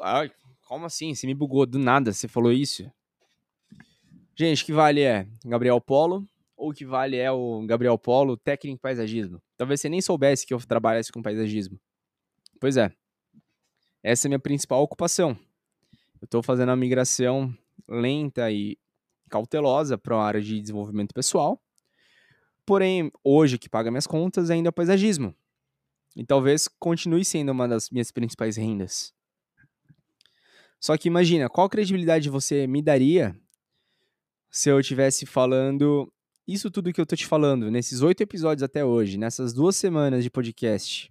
Ai, 0.00 0.32
como 0.66 0.86
assim? 0.86 1.14
Você 1.14 1.26
me 1.26 1.34
bugou 1.34 1.66
do 1.66 1.78
nada, 1.78 2.10
você 2.10 2.26
falou 2.26 2.50
isso? 2.50 2.90
Gente, 4.34 4.62
o 4.62 4.64
que 4.64 4.72
vale 4.72 5.02
é 5.02 5.28
Gabriel 5.44 5.78
Polo, 5.82 6.26
ou 6.56 6.70
o 6.70 6.72
que 6.72 6.86
vale 6.86 7.18
é 7.18 7.30
o 7.30 7.66
Gabriel 7.66 7.98
Polo, 7.98 8.38
técnico 8.38 8.76
em 8.76 8.80
paisagismo. 8.80 9.38
Talvez 9.54 9.78
você 9.78 9.90
nem 9.90 10.00
soubesse 10.00 10.46
que 10.46 10.54
eu 10.54 10.60
trabalhasse 10.60 11.12
com 11.12 11.20
paisagismo. 11.20 11.78
Pois 12.58 12.78
é. 12.78 12.90
Essa 14.02 14.26
é 14.26 14.28
a 14.28 14.30
minha 14.30 14.38
principal 14.38 14.82
ocupação. 14.82 15.36
Eu 16.22 16.24
estou 16.24 16.42
fazendo 16.42 16.70
a 16.70 16.76
migração 16.76 17.54
lenta 17.86 18.50
e 18.50 18.78
cautelosa 19.28 19.98
para 19.98 20.16
a 20.16 20.24
área 20.24 20.40
de 20.40 20.58
desenvolvimento 20.58 21.12
pessoal. 21.12 21.62
Porém, 22.68 23.10
hoje 23.24 23.56
que 23.56 23.66
paga 23.66 23.90
minhas 23.90 24.06
contas 24.06 24.50
ainda 24.50 24.68
é 24.68 24.70
o 24.70 24.72
paisagismo. 24.74 25.34
E 26.14 26.22
talvez 26.22 26.68
continue 26.68 27.24
sendo 27.24 27.50
uma 27.50 27.66
das 27.66 27.88
minhas 27.88 28.10
principais 28.10 28.58
rendas. 28.58 29.14
Só 30.78 30.94
que 30.98 31.08
imagina, 31.08 31.48
qual 31.48 31.66
credibilidade 31.66 32.28
você 32.28 32.66
me 32.66 32.82
daria 32.82 33.34
se 34.50 34.68
eu 34.68 34.78
estivesse 34.78 35.24
falando 35.24 36.12
isso 36.46 36.70
tudo 36.70 36.92
que 36.92 37.00
eu 37.00 37.06
tô 37.06 37.16
te 37.16 37.26
falando 37.26 37.70
nesses 37.70 38.02
oito 38.02 38.20
episódios 38.20 38.62
até 38.62 38.84
hoje, 38.84 39.16
nessas 39.16 39.54
duas 39.54 39.74
semanas 39.74 40.22
de 40.22 40.28
podcast, 40.28 41.10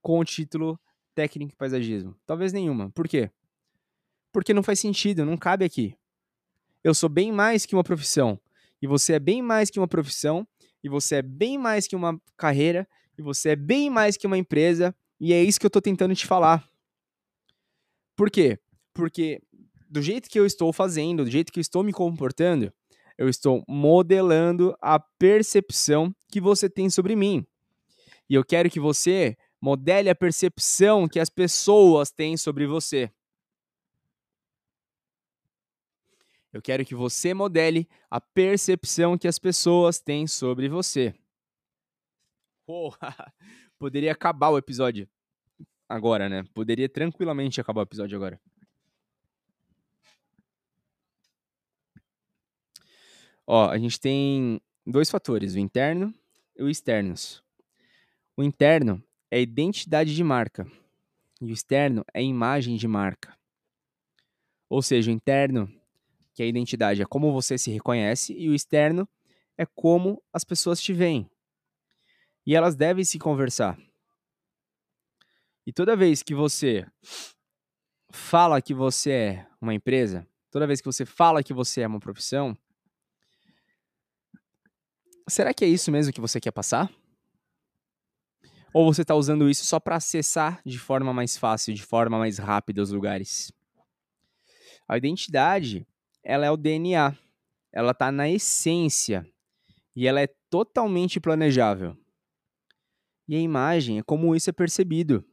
com 0.00 0.20
o 0.20 0.24
título 0.24 0.80
Técnico 1.14 1.52
e 1.52 1.56
Paisagismo? 1.56 2.16
Talvez 2.24 2.50
nenhuma. 2.50 2.88
Por 2.92 3.06
quê? 3.06 3.30
Porque 4.32 4.54
não 4.54 4.62
faz 4.62 4.80
sentido, 4.80 5.26
não 5.26 5.36
cabe 5.36 5.66
aqui. 5.66 5.94
Eu 6.82 6.94
sou 6.94 7.10
bem 7.10 7.30
mais 7.30 7.66
que 7.66 7.76
uma 7.76 7.84
profissão. 7.84 8.40
E 8.80 8.86
você 8.86 9.12
é 9.12 9.20
bem 9.20 9.42
mais 9.42 9.68
que 9.68 9.78
uma 9.78 9.86
profissão. 9.86 10.48
E 10.82 10.88
você 10.88 11.16
é 11.16 11.22
bem 11.22 11.58
mais 11.58 11.86
que 11.86 11.96
uma 11.96 12.20
carreira. 12.36 12.88
E 13.16 13.22
você 13.22 13.50
é 13.50 13.56
bem 13.56 13.90
mais 13.90 14.16
que 14.16 14.26
uma 14.26 14.38
empresa. 14.38 14.94
E 15.20 15.32
é 15.32 15.42
isso 15.42 15.60
que 15.60 15.66
eu 15.66 15.70
tô 15.70 15.80
tentando 15.80 16.14
te 16.14 16.26
falar. 16.26 16.68
Por 18.16 18.30
quê? 18.30 18.58
Porque 18.92 19.40
do 19.88 20.02
jeito 20.02 20.28
que 20.28 20.38
eu 20.38 20.46
estou 20.46 20.72
fazendo, 20.72 21.24
do 21.24 21.30
jeito 21.30 21.52
que 21.52 21.58
eu 21.58 21.62
estou 21.62 21.82
me 21.82 21.92
comportando, 21.92 22.72
eu 23.16 23.28
estou 23.28 23.62
modelando 23.68 24.74
a 24.80 24.98
percepção 24.98 26.14
que 26.28 26.40
você 26.40 26.68
tem 26.68 26.88
sobre 26.90 27.14
mim. 27.14 27.46
E 28.28 28.34
eu 28.34 28.44
quero 28.44 28.70
que 28.70 28.80
você 28.80 29.36
modele 29.60 30.10
a 30.10 30.14
percepção 30.14 31.06
que 31.06 31.20
as 31.20 31.30
pessoas 31.30 32.10
têm 32.10 32.36
sobre 32.36 32.66
você. 32.66 33.10
Eu 36.52 36.60
quero 36.60 36.84
que 36.84 36.94
você 36.94 37.32
modele 37.32 37.88
a 38.10 38.20
percepção 38.20 39.16
que 39.16 39.26
as 39.26 39.38
pessoas 39.38 39.98
têm 39.98 40.26
sobre 40.26 40.68
você. 40.68 41.14
Oh, 42.66 42.92
poderia 43.78 44.12
acabar 44.12 44.50
o 44.50 44.58
episódio 44.58 45.08
agora, 45.88 46.28
né? 46.28 46.44
Poderia 46.54 46.88
tranquilamente 46.88 47.60
acabar 47.60 47.80
o 47.80 47.84
episódio 47.84 48.16
agora. 48.16 48.40
Ó, 53.46 53.70
a 53.70 53.78
gente 53.78 53.98
tem 53.98 54.60
dois 54.86 55.10
fatores, 55.10 55.54
o 55.54 55.58
interno 55.58 56.14
e 56.56 56.62
o 56.62 56.68
externos. 56.68 57.42
O 58.36 58.42
interno 58.42 59.02
é 59.30 59.40
identidade 59.40 60.14
de 60.14 60.22
marca 60.22 60.66
e 61.40 61.46
o 61.46 61.52
externo 61.52 62.04
é 62.14 62.22
imagem 62.22 62.76
de 62.76 62.86
marca. 62.86 63.36
Ou 64.68 64.80
seja, 64.80 65.10
o 65.10 65.14
interno, 65.14 65.70
que 66.34 66.42
é 66.42 66.46
a 66.46 66.48
identidade, 66.48 67.02
é 67.02 67.04
como 67.04 67.32
você 67.32 67.58
se 67.58 67.70
reconhece, 67.70 68.32
e 68.34 68.48
o 68.48 68.54
externo 68.54 69.08
é 69.56 69.66
como 69.66 70.22
as 70.32 70.44
pessoas 70.44 70.80
te 70.80 70.92
veem. 70.92 71.30
E 72.46 72.54
elas 72.54 72.74
devem 72.74 73.04
se 73.04 73.18
conversar. 73.18 73.78
E 75.66 75.72
toda 75.72 75.96
vez 75.96 76.22
que 76.22 76.34
você 76.34 76.86
fala 78.10 78.60
que 78.60 78.74
você 78.74 79.10
é 79.10 79.46
uma 79.60 79.74
empresa, 79.74 80.26
toda 80.50 80.66
vez 80.66 80.80
que 80.80 80.86
você 80.86 81.06
fala 81.06 81.42
que 81.42 81.54
você 81.54 81.82
é 81.82 81.86
uma 81.86 82.00
profissão, 82.00 82.56
Será 85.28 85.54
que 85.54 85.64
é 85.64 85.68
isso 85.68 85.90
mesmo 85.90 86.12
que 86.12 86.20
você 86.20 86.40
quer 86.40 86.50
passar? 86.50 86.90
Ou 88.72 88.92
você 88.92 89.02
está 89.02 89.14
usando 89.14 89.48
isso 89.48 89.64
só 89.64 89.78
para 89.78 89.96
acessar 89.96 90.60
de 90.64 90.78
forma 90.78 91.12
mais 91.12 91.36
fácil, 91.36 91.74
de 91.74 91.82
forma 91.82 92.18
mais 92.18 92.38
rápida 92.38 92.82
os 92.82 92.90
lugares? 92.90 93.52
A 94.88 94.96
identidade, 94.96 95.86
ela 96.22 96.46
é 96.46 96.50
o 96.50 96.56
DNA. 96.56 97.16
Ela 97.72 97.92
está 97.92 98.12
na 98.12 98.28
essência 98.28 99.26
e 99.94 100.06
ela 100.06 100.20
é 100.20 100.28
totalmente 100.50 101.18
planejável. 101.18 101.96
E 103.28 103.36
a 103.36 103.40
imagem 103.40 103.98
é 103.98 104.02
como 104.02 104.34
isso 104.34 104.50
é 104.50 104.52
percebido. 104.52 105.24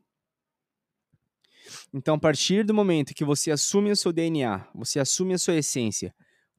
Então, 1.93 2.15
a 2.15 2.19
partir 2.19 2.63
do 2.63 2.73
momento 2.73 3.13
que 3.13 3.25
você 3.25 3.51
assume 3.51 3.91
o 3.91 3.95
seu 3.95 4.11
DNA, 4.11 4.67
você 4.73 4.99
assume 4.99 5.33
a 5.33 5.37
sua 5.37 5.55
essência, 5.55 6.13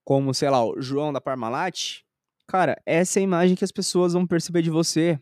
como, 0.04 0.34
sei 0.34 0.50
lá, 0.50 0.64
o 0.64 0.80
João 0.80 1.12
da 1.12 1.20
Parmalat, 1.20 2.00
cara, 2.46 2.80
essa 2.84 3.18
é 3.18 3.20
a 3.20 3.24
imagem 3.24 3.56
que 3.56 3.64
as 3.64 3.72
pessoas 3.72 4.12
vão 4.12 4.26
perceber 4.26 4.62
de 4.62 4.70
você. 4.70 5.20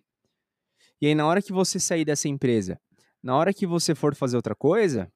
E 1.00 1.06
aí, 1.06 1.14
na 1.14 1.26
hora 1.26 1.42
que 1.42 1.52
você 1.52 1.78
sair 1.78 2.04
dessa 2.04 2.28
empresa, 2.28 2.80
na 3.22 3.36
hora 3.36 3.54
que 3.54 3.66
você 3.66 3.94
for 3.94 4.14
fazer 4.14 4.36
outra 4.36 4.54
coisa, 4.54 5.10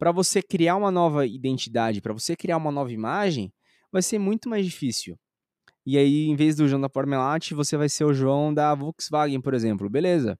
para 0.00 0.12
você 0.12 0.42
criar 0.42 0.76
uma 0.76 0.90
nova 0.90 1.26
identidade, 1.26 2.00
para 2.00 2.14
você 2.14 2.34
criar 2.34 2.56
uma 2.56 2.72
nova 2.72 2.90
imagem, 2.90 3.52
vai 3.92 4.00
ser 4.00 4.18
muito 4.18 4.48
mais 4.48 4.64
difícil. 4.64 5.14
E 5.84 5.98
aí, 5.98 6.26
em 6.26 6.34
vez 6.34 6.56
do 6.56 6.66
João 6.66 6.80
da 6.80 6.88
Parmalat, 6.88 7.52
você 7.52 7.76
vai 7.76 7.86
ser 7.86 8.04
o 8.04 8.14
João 8.14 8.52
da 8.52 8.74
Volkswagen, 8.74 9.42
por 9.42 9.52
exemplo. 9.52 9.90
Beleza. 9.90 10.38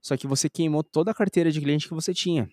Só 0.00 0.16
que 0.16 0.26
você 0.26 0.48
queimou 0.48 0.82
toda 0.82 1.10
a 1.10 1.14
carteira 1.14 1.52
de 1.52 1.60
cliente 1.60 1.86
que 1.86 1.92
você 1.92 2.14
tinha. 2.14 2.50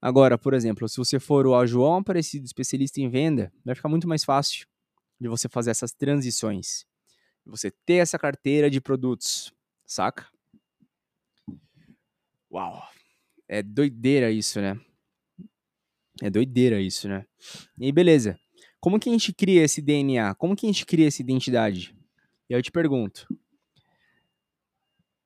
Agora, 0.00 0.38
por 0.38 0.54
exemplo, 0.54 0.88
se 0.88 0.96
você 0.96 1.18
for 1.18 1.48
o 1.48 1.66
João 1.66 1.96
Aparecido, 1.96 2.46
especialista 2.46 3.00
em 3.00 3.08
venda, 3.08 3.52
vai 3.64 3.74
ficar 3.74 3.88
muito 3.88 4.06
mais 4.06 4.22
fácil 4.22 4.68
de 5.20 5.26
você 5.26 5.48
fazer 5.48 5.72
essas 5.72 5.90
transições. 5.90 6.86
Você 7.44 7.72
ter 7.84 7.94
essa 7.94 8.20
carteira 8.20 8.70
de 8.70 8.80
produtos, 8.80 9.52
saca? 9.84 10.28
Uau! 12.52 12.88
É 13.48 13.64
doideira 13.64 14.30
isso, 14.30 14.60
né? 14.60 14.78
É 16.22 16.30
doideira 16.30 16.80
isso, 16.80 17.08
né? 17.08 17.24
E 17.78 17.86
aí, 17.86 17.92
beleza. 17.92 18.38
Como 18.80 18.98
que 18.98 19.08
a 19.08 19.12
gente 19.12 19.32
cria 19.32 19.62
esse 19.64 19.82
DNA? 19.82 20.34
Como 20.34 20.54
que 20.54 20.66
a 20.66 20.68
gente 20.68 20.86
cria 20.86 21.08
essa 21.08 21.22
identidade? 21.22 21.94
E 22.48 22.54
aí 22.54 22.58
eu 22.58 22.62
te 22.62 22.70
pergunto, 22.70 23.26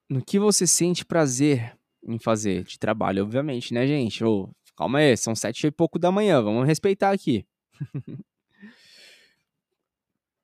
no 0.08 0.24
que 0.24 0.38
você 0.38 0.66
sente 0.66 1.04
prazer 1.04 1.76
em 2.06 2.18
fazer 2.18 2.64
de 2.64 2.78
trabalho, 2.78 3.22
obviamente, 3.22 3.72
né, 3.72 3.86
gente? 3.86 4.24
Ô, 4.24 4.50
calma 4.76 4.98
aí, 4.98 5.16
são 5.16 5.34
sete 5.34 5.66
e 5.66 5.70
pouco 5.70 5.98
da 5.98 6.10
manhã, 6.10 6.42
vamos 6.42 6.66
respeitar 6.66 7.10
aqui. 7.10 7.46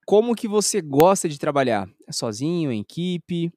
Como 0.07 0.35
que 0.35 0.49
você 0.49 0.81
gosta 0.81 1.28
de 1.28 1.38
trabalhar? 1.38 1.87
Sozinho, 2.11 2.73
em 2.73 2.81
equipe, 2.81 3.52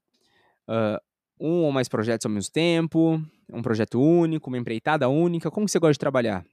uh, 0.67 1.00
um 1.39 1.63
ou 1.63 1.71
mais 1.71 1.88
projetos 1.88 2.25
ao 2.25 2.31
mesmo 2.31 2.51
tempo, 2.51 3.21
um 3.50 3.62
projeto 3.62 4.01
único, 4.01 4.50
uma 4.50 4.57
empreitada 4.57 5.07
única? 5.07 5.50
Como 5.50 5.69
você 5.69 5.79
gosta 5.79 5.93
de 5.93 6.00
trabalhar? 6.00 6.45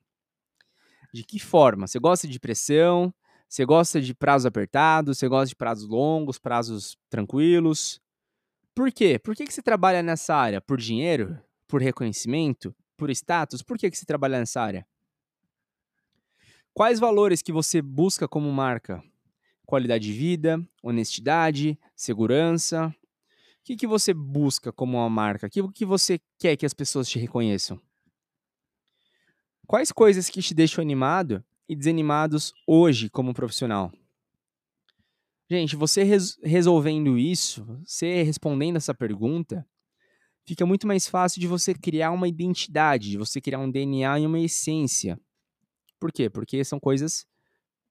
De 1.12 1.24
que 1.24 1.38
forma? 1.38 1.86
Você 1.86 1.98
gosta 1.98 2.28
de 2.28 2.38
pressão? 2.38 3.12
Você 3.48 3.64
gosta 3.64 4.00
de 4.00 4.14
prazos 4.14 4.46
apertados? 4.46 5.18
Você 5.18 5.28
gosta 5.28 5.48
de 5.48 5.56
prazos 5.56 5.88
longos, 5.88 6.38
prazos 6.38 6.96
tranquilos? 7.08 8.00
Por 8.74 8.92
quê? 8.92 9.18
Por 9.18 9.34
que, 9.34 9.46
que 9.46 9.52
você 9.52 9.62
trabalha 9.62 10.02
nessa 10.02 10.34
área? 10.34 10.60
Por 10.60 10.78
dinheiro? 10.78 11.38
Por 11.66 11.80
reconhecimento? 11.80 12.74
Por 12.96 13.10
status? 13.10 13.62
Por 13.62 13.78
que, 13.78 13.90
que 13.90 13.96
você 13.96 14.04
trabalha 14.04 14.38
nessa 14.38 14.60
área? 14.60 14.86
Quais 16.74 17.00
valores 17.00 17.42
que 17.42 17.50
você 17.50 17.82
busca 17.82 18.28
como 18.28 18.52
marca? 18.52 19.02
Qualidade 19.66 20.04
de 20.04 20.12
vida, 20.12 20.64
honestidade, 20.82 21.78
segurança. 21.96 22.86
O 22.86 23.64
que, 23.64 23.76
que 23.76 23.86
você 23.86 24.14
busca 24.14 24.72
como 24.72 24.96
uma 24.96 25.10
marca? 25.10 25.46
O 25.46 25.50
que, 25.50 25.60
que 25.72 25.84
você 25.84 26.20
quer 26.38 26.56
que 26.56 26.64
as 26.64 26.72
pessoas 26.72 27.08
te 27.08 27.18
reconheçam? 27.18 27.80
Quais 29.68 29.92
coisas 29.92 30.30
que 30.30 30.40
te 30.40 30.54
deixam 30.54 30.80
animado 30.80 31.44
e 31.68 31.76
desanimados 31.76 32.54
hoje 32.66 33.10
como 33.10 33.34
profissional? 33.34 33.92
Gente, 35.50 35.76
você 35.76 36.02
res 36.02 36.38
resolvendo 36.42 37.18
isso, 37.18 37.66
você 37.84 38.22
respondendo 38.22 38.76
essa 38.76 38.94
pergunta, 38.94 39.68
fica 40.46 40.64
muito 40.64 40.86
mais 40.86 41.06
fácil 41.06 41.38
de 41.38 41.46
você 41.46 41.74
criar 41.74 42.12
uma 42.12 42.26
identidade, 42.26 43.10
de 43.10 43.18
você 43.18 43.42
criar 43.42 43.58
um 43.58 43.70
DNA 43.70 44.20
e 44.20 44.26
uma 44.26 44.40
essência. 44.40 45.20
Por 46.00 46.10
quê? 46.10 46.30
Porque 46.30 46.64
são 46.64 46.80
coisas 46.80 47.26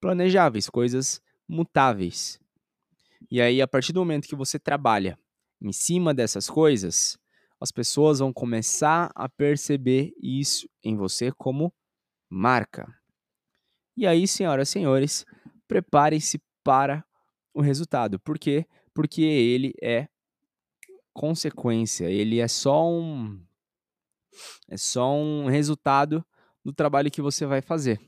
planejáveis, 0.01 0.71
coisas 0.71 1.21
mutáveis. 1.47 2.39
E 3.29 3.39
aí, 3.39 3.61
a 3.61 3.67
partir 3.67 3.93
do 3.93 3.99
momento 3.99 4.27
que 4.27 4.35
você 4.35 4.57
trabalha 4.57 5.15
em 5.61 5.71
cima 5.71 6.11
dessas 6.11 6.49
coisas, 6.49 7.19
as 7.59 7.71
pessoas 7.71 8.19
vão 8.19 8.31
começar 8.31 9.11
a 9.15 9.27
perceber 9.27 10.13
isso 10.21 10.69
em 10.83 10.95
você 10.95 11.31
como 11.31 11.73
marca. 12.29 12.93
E 13.95 14.05
aí, 14.05 14.27
senhoras 14.27 14.69
e 14.69 14.71
senhores, 14.73 15.25
preparem-se 15.67 16.39
para 16.63 17.03
o 17.53 17.61
resultado. 17.61 18.19
Por 18.19 18.37
quê? 18.37 18.65
Porque 18.93 19.21
ele 19.21 19.73
é 19.81 20.07
consequência, 21.13 22.05
ele 22.05 22.39
é 22.39 22.47
só 22.47 22.87
um 22.87 23.43
é 24.69 24.77
só 24.77 25.15
um 25.15 25.47
resultado 25.47 26.23
do 26.63 26.71
trabalho 26.71 27.09
que 27.09 27.21
você 27.21 27.45
vai 27.45 27.59
fazer. 27.59 27.99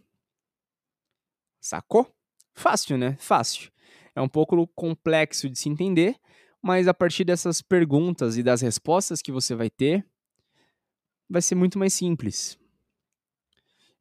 Sacou? 1.59 2.13
Fácil, 2.53 2.97
né? 2.97 3.15
Fácil. 3.17 3.71
É 4.13 4.21
um 4.21 4.29
pouco 4.29 4.67
complexo 4.67 5.49
de 5.49 5.57
se 5.57 5.69
entender, 5.69 6.19
mas 6.61 6.87
a 6.87 6.93
partir 6.93 7.23
dessas 7.23 7.61
perguntas 7.61 8.37
e 8.37 8.43
das 8.43 8.61
respostas 8.61 9.21
que 9.21 9.31
você 9.31 9.55
vai 9.55 9.69
ter, 9.69 10.05
vai 11.29 11.41
ser 11.41 11.55
muito 11.55 11.79
mais 11.79 11.93
simples. 11.93 12.57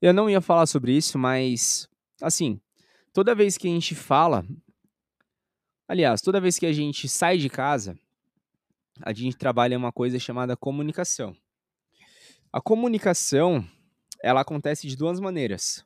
Eu 0.00 0.12
não 0.12 0.30
ia 0.30 0.40
falar 0.40 0.66
sobre 0.66 0.96
isso, 0.96 1.18
mas 1.18 1.88
assim, 2.20 2.60
toda 3.12 3.34
vez 3.34 3.56
que 3.56 3.68
a 3.68 3.70
gente 3.70 3.94
fala 3.94 4.44
Aliás, 5.88 6.20
toda 6.20 6.38
vez 6.38 6.58
que 6.58 6.66
a 6.66 6.72
gente 6.72 7.08
sai 7.08 7.38
de 7.38 7.48
casa, 7.48 7.98
a 9.00 9.10
gente 9.10 9.38
trabalha 9.38 9.78
uma 9.78 9.90
coisa 9.90 10.18
chamada 10.18 10.54
comunicação. 10.54 11.34
A 12.52 12.60
comunicação, 12.60 13.66
ela 14.22 14.42
acontece 14.42 14.86
de 14.86 14.94
duas 14.94 15.18
maneiras. 15.18 15.82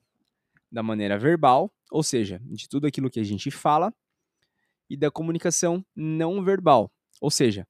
Da 0.73 0.83
maneira 0.83 1.17
verbal, 1.17 1.73
ou 1.89 2.03
seja, 2.03 2.41
de 2.47 2.69
tudo 2.69 2.89
aquilo 2.89 3.09
que 3.09 3.21
a 3.21 3.25
gente 3.25 3.49
fala, 3.49 3.95
e 4.93 4.97
da 4.97 5.11
comunicação 5.11 5.83
não 5.97 6.45
verbal, 6.45 6.93
ou 7.19 7.31
seja, 7.31 7.67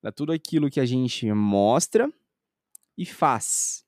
da 0.00 0.12
tudo 0.12 0.30
aquilo 0.30 0.70
que 0.70 0.78
a 0.78 0.86
gente 0.86 1.26
mostra 1.32 2.08
e 2.96 3.04
faz. 3.04 3.84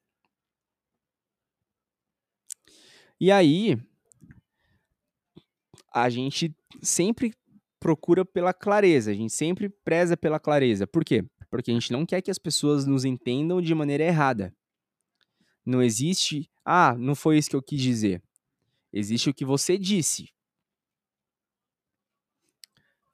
E 3.20 3.30
aí, 3.30 3.80
a 5.94 6.10
gente 6.10 6.52
sempre 6.82 7.32
procura 7.78 8.24
pela 8.24 8.52
clareza, 8.52 9.12
a 9.12 9.14
gente 9.14 9.32
sempre 9.32 9.68
preza 9.68 10.16
pela 10.16 10.40
clareza. 10.40 10.84
Por 10.84 11.04
quê? 11.04 11.24
Porque 11.48 11.70
a 11.70 11.74
gente 11.74 11.92
não 11.92 12.04
quer 12.04 12.20
que 12.20 12.32
as 12.32 12.38
pessoas 12.38 12.84
nos 12.84 13.04
entendam 13.04 13.62
de 13.62 13.72
maneira 13.76 14.02
errada. 14.02 14.52
Não 15.64 15.80
existe, 15.80 16.50
ah, 16.64 16.96
não 16.98 17.14
foi 17.14 17.38
isso 17.38 17.48
que 17.48 17.54
eu 17.54 17.62
quis 17.62 17.80
dizer. 17.80 18.20
Existe 18.92 19.30
o 19.30 19.34
que 19.34 19.44
você 19.44 19.78
disse. 19.78 20.32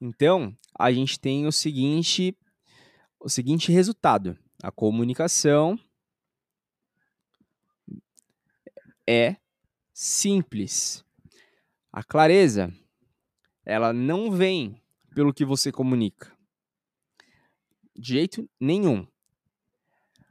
Então, 0.00 0.56
a 0.78 0.92
gente 0.92 1.18
tem 1.18 1.46
o 1.46 1.52
seguinte, 1.52 2.36
o 3.18 3.28
seguinte 3.28 3.72
resultado. 3.72 4.38
A 4.62 4.70
comunicação 4.70 5.78
é 9.06 9.36
simples. 9.92 11.04
A 11.92 12.02
clareza 12.02 12.72
ela 13.64 13.92
não 13.92 14.30
vem 14.30 14.80
pelo 15.14 15.34
que 15.34 15.44
você 15.44 15.70
comunica. 15.70 16.32
De 17.94 18.14
jeito 18.14 18.48
nenhum. 18.60 19.06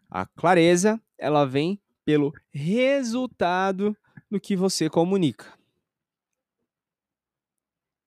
A 0.10 0.26
clareza, 0.26 1.02
ela 1.18 1.46
vem 1.46 1.80
pelo 2.06 2.34
resultado 2.52 3.96
do 4.32 4.40
que 4.40 4.56
você 4.56 4.90
comunica. 4.90 5.58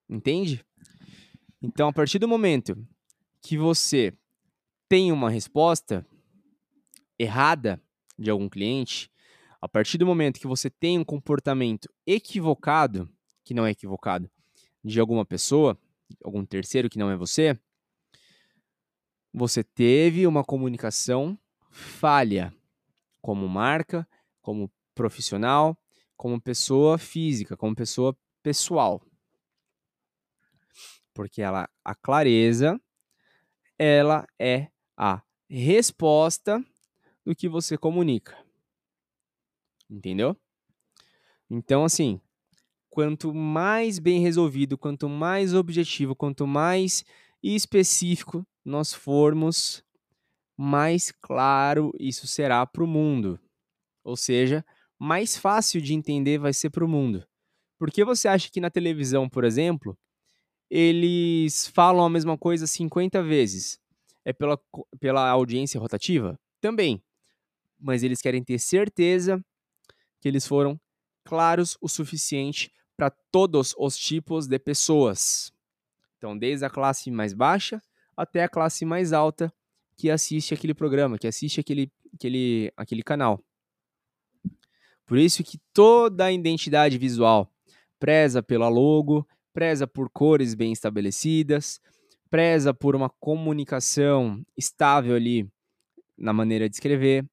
Entende? 0.09 0.65
Então, 1.63 1.89
a 1.89 1.93
partir 1.93 2.19
do 2.19 2.27
momento 2.27 2.77
que 3.43 3.59
você 3.59 4.15
tem 4.89 5.13
uma 5.13 5.29
resposta 5.29 6.07
errada 7.19 7.81
de 8.19 8.31
algum 8.31 8.49
cliente, 8.49 9.11
a 9.61 9.69
partir 9.69 9.99
do 9.99 10.07
momento 10.07 10.41
que 10.41 10.47
você 10.47 10.71
tem 10.71 10.99
um 10.99 11.05
comportamento 11.05 11.89
equivocado, 12.07 13.11
que 13.45 13.53
não 13.53 13.67
é 13.67 13.71
equivocado, 13.71 14.31
de 14.83 14.99
alguma 14.99 15.25
pessoa, 15.25 15.79
algum 16.25 16.45
terceiro 16.47 16.89
que 16.89 16.99
não 16.99 17.11
é 17.11 17.17
você, 17.17 17.59
você 19.33 19.63
teve 19.63 20.27
uma 20.27 20.43
comunicação 20.43 21.39
falha 21.71 22.53
como 23.21 23.47
marca, 23.49 24.09
como 24.41 24.73
profissional, 24.95 25.77
como 26.17 26.41
pessoa 26.41 26.99
física, 26.99 27.57
como 27.57 27.77
pessoa 27.77 28.17
pessoal. 28.43 29.03
Porque 31.21 31.43
ela, 31.43 31.69
a 31.85 31.95
clareza, 31.95 32.81
ela 33.79 34.27
é 34.39 34.69
a 34.97 35.23
resposta 35.51 36.65
do 37.27 37.37
que 37.37 37.47
você 37.47 37.77
comunica. 37.77 38.43
Entendeu? 39.91 40.35
Então, 41.51 41.85
assim, 41.85 42.19
quanto 42.89 43.35
mais 43.35 43.99
bem 43.99 44.23
resolvido, 44.23 44.79
quanto 44.79 45.11
mais 45.11 45.53
objetivo, 45.53 46.17
quanto 46.17 46.47
mais 46.47 47.05
específico 47.43 48.43
nós 48.65 48.95
formos, 48.95 49.85
mais 50.57 51.13
claro 51.13 51.93
isso 52.01 52.27
será 52.27 52.65
para 52.67 52.83
o 52.83 52.87
mundo. 52.87 53.39
Ou 54.03 54.17
seja, 54.17 54.65
mais 54.99 55.37
fácil 55.37 55.83
de 55.83 55.93
entender 55.93 56.39
vai 56.39 56.55
ser 56.55 56.71
para 56.71 56.83
o 56.83 56.89
mundo. 56.89 57.29
Por 57.79 57.91
que 57.91 58.07
você 58.07 58.27
acha 58.27 58.51
que 58.51 58.59
na 58.59 58.71
televisão, 58.71 59.29
por 59.29 59.45
exemplo, 59.45 59.95
eles 60.71 61.67
falam 61.67 62.05
a 62.05 62.11
mesma 62.11 62.39
coisa 62.39 62.67
50 62.67 63.23
vezes? 63.23 63.79
É 64.25 64.33
pela, 64.33 64.59
pela 65.01 65.29
audiência 65.29 65.81
rotativa? 65.81 66.39
Também. 66.61 67.03
Mas 67.79 68.03
eles 68.03 68.21
querem 68.21 68.45
ter 68.45 68.59
certeza 68.59 69.45
que 70.21 70.29
eles 70.29 70.47
foram 70.47 70.81
claros 71.25 71.77
o 71.81 71.89
suficiente 71.89 72.73
para 72.97 73.11
todos 73.11 73.75
os 73.79 73.97
tipos 73.97 74.47
de 74.47 74.59
pessoas. 74.59 75.53
Então, 76.19 76.37
desde 76.37 76.65
a 76.65 76.71
classe 76.71 77.11
mais 77.11 77.33
baixa 77.33 77.83
até 78.17 78.45
a 78.45 78.49
classe 78.49 78.85
mais 78.85 79.13
alta 79.13 79.53
que 79.97 80.11
assiste 80.11 80.53
aquele 80.53 80.75
programa, 80.75 81.19
que 81.19 81.27
assiste 81.27 81.61
aquele, 81.61 81.91
aquele, 82.15 82.73
aquele 82.77 83.03
canal. 83.03 83.43
Por 85.07 85.19
isso 85.19 85.43
que 85.43 85.59
toda 85.73 86.27
a 86.27 86.33
identidade 86.33 86.99
visual 86.99 87.51
preza 87.99 88.43
pela 88.43 88.69
logo, 88.69 89.27
preza 89.53 89.87
por 89.87 90.09
cores 90.11 90.55
bem 90.55 90.73
estabelecidas, 90.73 91.81
preza 92.31 92.73
por 92.73 92.95
uma 92.95 93.09
comunicação 93.09 94.45
estável 94.57 95.17
ali 95.17 95.51
na 96.17 96.33
maneira 96.33 96.69
de 96.69 96.77
escrever, 96.77 97.25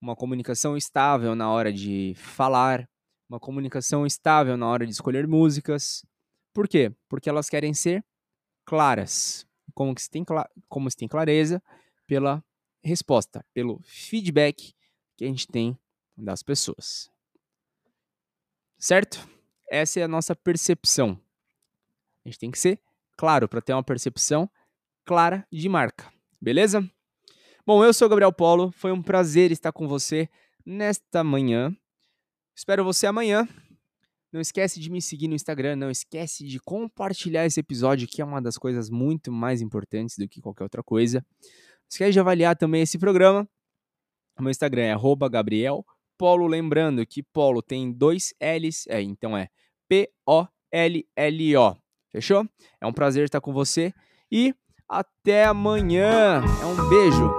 uma 0.00 0.16
comunicação 0.16 0.76
estável 0.76 1.34
na 1.34 1.50
hora 1.50 1.72
de 1.72 2.14
falar, 2.16 2.88
uma 3.28 3.38
comunicação 3.38 4.04
estável 4.04 4.56
na 4.56 4.66
hora 4.66 4.84
de 4.84 4.92
escolher 4.92 5.26
músicas. 5.26 6.04
Por 6.52 6.68
quê? 6.68 6.92
Porque 7.08 7.28
elas 7.28 7.48
querem 7.48 7.72
ser 7.72 8.04
claras. 8.64 9.46
Como 9.74 9.98
se 9.98 10.10
tem, 10.10 10.24
como 10.68 10.90
se 10.90 10.96
tem 10.96 11.08
clareza 11.08 11.62
pela 12.06 12.44
resposta, 12.84 13.44
pelo 13.54 13.80
feedback 13.84 14.74
que 15.16 15.24
a 15.24 15.28
gente 15.28 15.46
tem 15.46 15.78
das 16.16 16.42
pessoas. 16.42 17.10
Certo? 18.78 19.26
Essa 19.70 20.00
é 20.00 20.02
a 20.02 20.08
nossa 20.08 20.34
percepção. 20.34 21.18
A 22.24 22.28
gente 22.28 22.38
tem 22.38 22.50
que 22.50 22.58
ser 22.58 22.80
claro 23.16 23.48
para 23.48 23.60
ter 23.60 23.72
uma 23.72 23.82
percepção 23.82 24.48
clara 25.04 25.46
de 25.50 25.68
marca. 25.68 26.12
Beleza? 26.40 26.88
Bom, 27.66 27.84
eu 27.84 27.92
sou 27.92 28.06
o 28.06 28.08
Gabriel 28.08 28.32
Polo. 28.32 28.72
Foi 28.72 28.90
um 28.92 29.02
prazer 29.02 29.52
estar 29.52 29.72
com 29.72 29.86
você 29.86 30.28
nesta 30.64 31.22
manhã. 31.22 31.74
Espero 32.54 32.84
você 32.84 33.06
amanhã. 33.06 33.48
Não 34.32 34.40
esquece 34.40 34.80
de 34.80 34.90
me 34.90 35.02
seguir 35.02 35.28
no 35.28 35.34
Instagram, 35.34 35.76
não 35.76 35.90
esquece 35.90 36.46
de 36.46 36.58
compartilhar 36.58 37.44
esse 37.44 37.60
episódio, 37.60 38.08
que 38.08 38.22
é 38.22 38.24
uma 38.24 38.40
das 38.40 38.56
coisas 38.56 38.88
muito 38.88 39.30
mais 39.30 39.60
importantes 39.60 40.16
do 40.16 40.26
que 40.26 40.40
qualquer 40.40 40.62
outra 40.64 40.82
coisa. 40.82 41.24
Não 41.40 41.88
esquece 41.90 42.12
de 42.12 42.20
avaliar 42.20 42.56
também 42.56 42.80
esse 42.80 42.98
programa. 42.98 43.46
O 44.38 44.42
meu 44.42 44.50
Instagram 44.50 44.84
é 44.84 44.96
Gabriel 45.30 45.84
Polo, 46.16 46.46
lembrando 46.46 47.04
que 47.04 47.22
Polo 47.22 47.60
tem 47.60 47.92
dois 47.92 48.32
L's, 48.40 48.86
é, 48.88 49.02
então 49.02 49.36
é 49.36 49.48
P-O-L-L-O. 49.88 50.52
Fechou? 52.12 52.46
É 52.80 52.86
um 52.86 52.92
prazer 52.92 53.24
estar 53.24 53.40
com 53.40 53.52
você 53.52 53.92
e 54.30 54.54
até 54.86 55.46
amanhã. 55.46 56.42
É 56.60 56.66
um 56.66 56.88
beijo. 56.88 57.32